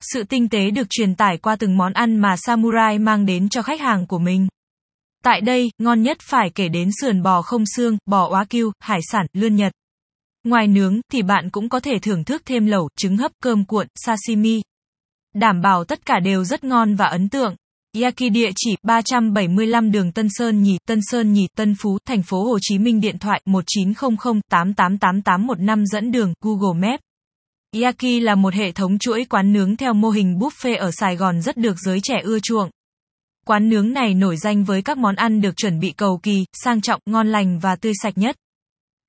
Sự 0.01 0.23
tinh 0.23 0.49
tế 0.49 0.71
được 0.71 0.87
truyền 0.89 1.15
tải 1.15 1.37
qua 1.37 1.55
từng 1.55 1.77
món 1.77 1.93
ăn 1.93 2.15
mà 2.17 2.37
Samurai 2.37 2.99
mang 2.99 3.25
đến 3.25 3.49
cho 3.49 3.61
khách 3.61 3.81
hàng 3.81 4.07
của 4.07 4.19
mình. 4.19 4.47
Tại 5.23 5.41
đây, 5.41 5.71
ngon 5.77 6.01
nhất 6.01 6.17
phải 6.21 6.49
kể 6.55 6.69
đến 6.69 6.89
sườn 7.01 7.21
bò 7.21 7.41
không 7.41 7.63
xương, 7.75 7.97
bò 8.05 8.29
oá 8.29 8.45
kiêu, 8.45 8.71
hải 8.79 8.99
sản, 9.11 9.25
lươn 9.33 9.55
Nhật. 9.55 9.73
Ngoài 10.43 10.67
nướng 10.67 10.99
thì 11.11 11.21
bạn 11.21 11.49
cũng 11.49 11.69
có 11.69 11.79
thể 11.79 11.99
thưởng 12.01 12.23
thức 12.23 12.41
thêm 12.45 12.65
lẩu, 12.65 12.89
trứng 12.97 13.17
hấp, 13.17 13.31
cơm 13.43 13.65
cuộn, 13.65 13.87
sashimi. 13.95 14.61
Đảm 15.35 15.61
bảo 15.61 15.83
tất 15.83 16.05
cả 16.05 16.19
đều 16.19 16.43
rất 16.43 16.63
ngon 16.63 16.95
và 16.95 17.05
ấn 17.05 17.29
tượng. 17.29 17.55
Yaki 18.01 18.31
địa 18.33 18.49
chỉ 18.55 18.75
375 18.83 19.91
đường 19.91 20.11
Tân 20.11 20.27
Sơn 20.29 20.63
Nhì, 20.63 20.77
Tân 20.87 20.99
Sơn 21.11 21.33
Nhì, 21.33 21.47
Tân 21.55 21.75
Phú, 21.79 21.97
thành 22.05 22.23
phố 22.23 22.43
Hồ 22.43 22.57
Chí 22.61 22.77
Minh 22.77 23.01
điện 23.01 23.17
thoại 23.17 23.41
1900 23.45 24.41
888815 24.49 25.85
dẫn 25.85 26.11
đường 26.11 26.33
Google 26.41 26.87
Maps. 26.87 27.01
Yaki 27.81 28.21
là 28.21 28.35
một 28.35 28.53
hệ 28.53 28.71
thống 28.71 28.99
chuỗi 28.99 29.25
quán 29.29 29.53
nướng 29.53 29.75
theo 29.75 29.93
mô 29.93 30.09
hình 30.09 30.35
buffet 30.39 30.77
ở 30.77 30.91
Sài 30.91 31.15
Gòn 31.15 31.41
rất 31.41 31.57
được 31.57 31.75
giới 31.85 31.99
trẻ 32.03 32.15
ưa 32.23 32.39
chuộng. 32.39 32.69
Quán 33.45 33.69
nướng 33.69 33.93
này 33.93 34.13
nổi 34.13 34.37
danh 34.37 34.63
với 34.63 34.81
các 34.81 34.97
món 34.97 35.15
ăn 35.15 35.41
được 35.41 35.57
chuẩn 35.57 35.79
bị 35.79 35.91
cầu 35.91 36.19
kỳ, 36.23 36.45
sang 36.53 36.81
trọng, 36.81 37.01
ngon 37.05 37.27
lành 37.27 37.59
và 37.59 37.75
tươi 37.75 37.93
sạch 38.03 38.17
nhất. 38.17 38.35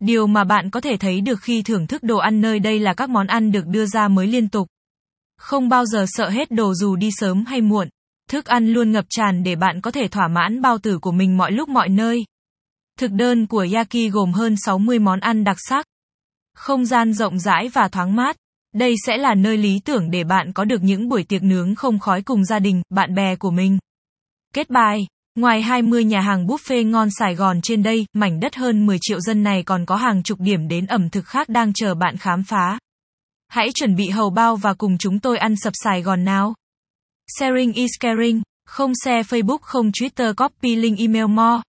Điều 0.06 0.26
mà 0.26 0.44
bạn 0.44 0.70
có 0.70 0.80
thể 0.80 0.96
thấy 0.96 1.20
được 1.20 1.40
khi 1.40 1.62
thưởng 1.62 1.86
thức 1.86 2.02
đồ 2.02 2.16
ăn 2.18 2.40
nơi 2.40 2.58
đây 2.58 2.80
là 2.80 2.94
các 2.94 3.10
món 3.10 3.26
ăn 3.26 3.52
được 3.52 3.66
đưa 3.66 3.86
ra 3.86 4.08
mới 4.08 4.26
liên 4.26 4.48
tục. 4.48 4.68
Không 5.38 5.68
bao 5.68 5.86
giờ 5.86 6.04
sợ 6.08 6.28
hết 6.28 6.50
đồ 6.50 6.74
dù 6.74 6.96
đi 6.96 7.10
sớm 7.12 7.44
hay 7.44 7.60
muộn. 7.60 7.88
Thức 8.30 8.44
ăn 8.44 8.68
luôn 8.68 8.92
ngập 8.92 9.04
tràn 9.10 9.42
để 9.42 9.56
bạn 9.56 9.80
có 9.80 9.90
thể 9.90 10.08
thỏa 10.08 10.28
mãn 10.28 10.60
bao 10.60 10.78
tử 10.78 10.98
của 10.98 11.12
mình 11.12 11.36
mọi 11.36 11.52
lúc 11.52 11.68
mọi 11.68 11.88
nơi. 11.88 12.24
Thực 12.98 13.12
đơn 13.12 13.46
của 13.46 13.66
Yaki 13.72 14.10
gồm 14.12 14.32
hơn 14.32 14.54
60 14.56 14.98
món 14.98 15.20
ăn 15.20 15.44
đặc 15.44 15.56
sắc. 15.68 15.86
Không 16.54 16.84
gian 16.84 17.12
rộng 17.12 17.38
rãi 17.38 17.68
và 17.68 17.88
thoáng 17.88 18.16
mát. 18.16 18.36
Đây 18.74 18.94
sẽ 19.06 19.16
là 19.16 19.34
nơi 19.34 19.56
lý 19.56 19.80
tưởng 19.84 20.10
để 20.10 20.24
bạn 20.24 20.52
có 20.52 20.64
được 20.64 20.82
những 20.82 21.08
buổi 21.08 21.24
tiệc 21.24 21.42
nướng 21.42 21.74
không 21.74 21.98
khói 21.98 22.22
cùng 22.22 22.44
gia 22.44 22.58
đình, 22.58 22.82
bạn 22.90 23.14
bè 23.14 23.36
của 23.36 23.50
mình. 23.50 23.78
Kết 24.54 24.70
bài 24.70 25.06
Ngoài 25.38 25.62
20 25.62 26.04
nhà 26.04 26.20
hàng 26.20 26.46
buffet 26.46 26.90
ngon 26.90 27.08
Sài 27.18 27.34
Gòn 27.34 27.60
trên 27.60 27.82
đây, 27.82 28.06
mảnh 28.12 28.40
đất 28.40 28.54
hơn 28.54 28.86
10 28.86 28.98
triệu 29.00 29.20
dân 29.20 29.42
này 29.42 29.62
còn 29.62 29.86
có 29.86 29.96
hàng 29.96 30.22
chục 30.22 30.40
điểm 30.40 30.68
đến 30.68 30.86
ẩm 30.86 31.10
thực 31.10 31.26
khác 31.26 31.48
đang 31.48 31.72
chờ 31.72 31.94
bạn 31.94 32.16
khám 32.16 32.42
phá. 32.42 32.78
Hãy 33.48 33.68
chuẩn 33.74 33.96
bị 33.96 34.08
hầu 34.08 34.30
bao 34.30 34.56
và 34.56 34.74
cùng 34.74 34.98
chúng 34.98 35.18
tôi 35.18 35.38
ăn 35.38 35.56
sập 35.56 35.72
Sài 35.76 36.02
Gòn 36.02 36.24
nào. 36.24 36.54
Sharing 37.38 37.72
is 37.72 37.90
caring, 38.00 38.42
không 38.66 38.92
share 39.04 39.22
Facebook 39.22 39.58
không 39.58 39.90
Twitter 39.90 40.34
copy 40.34 40.76
link 40.76 40.98
email 40.98 41.26
more. 41.26 41.62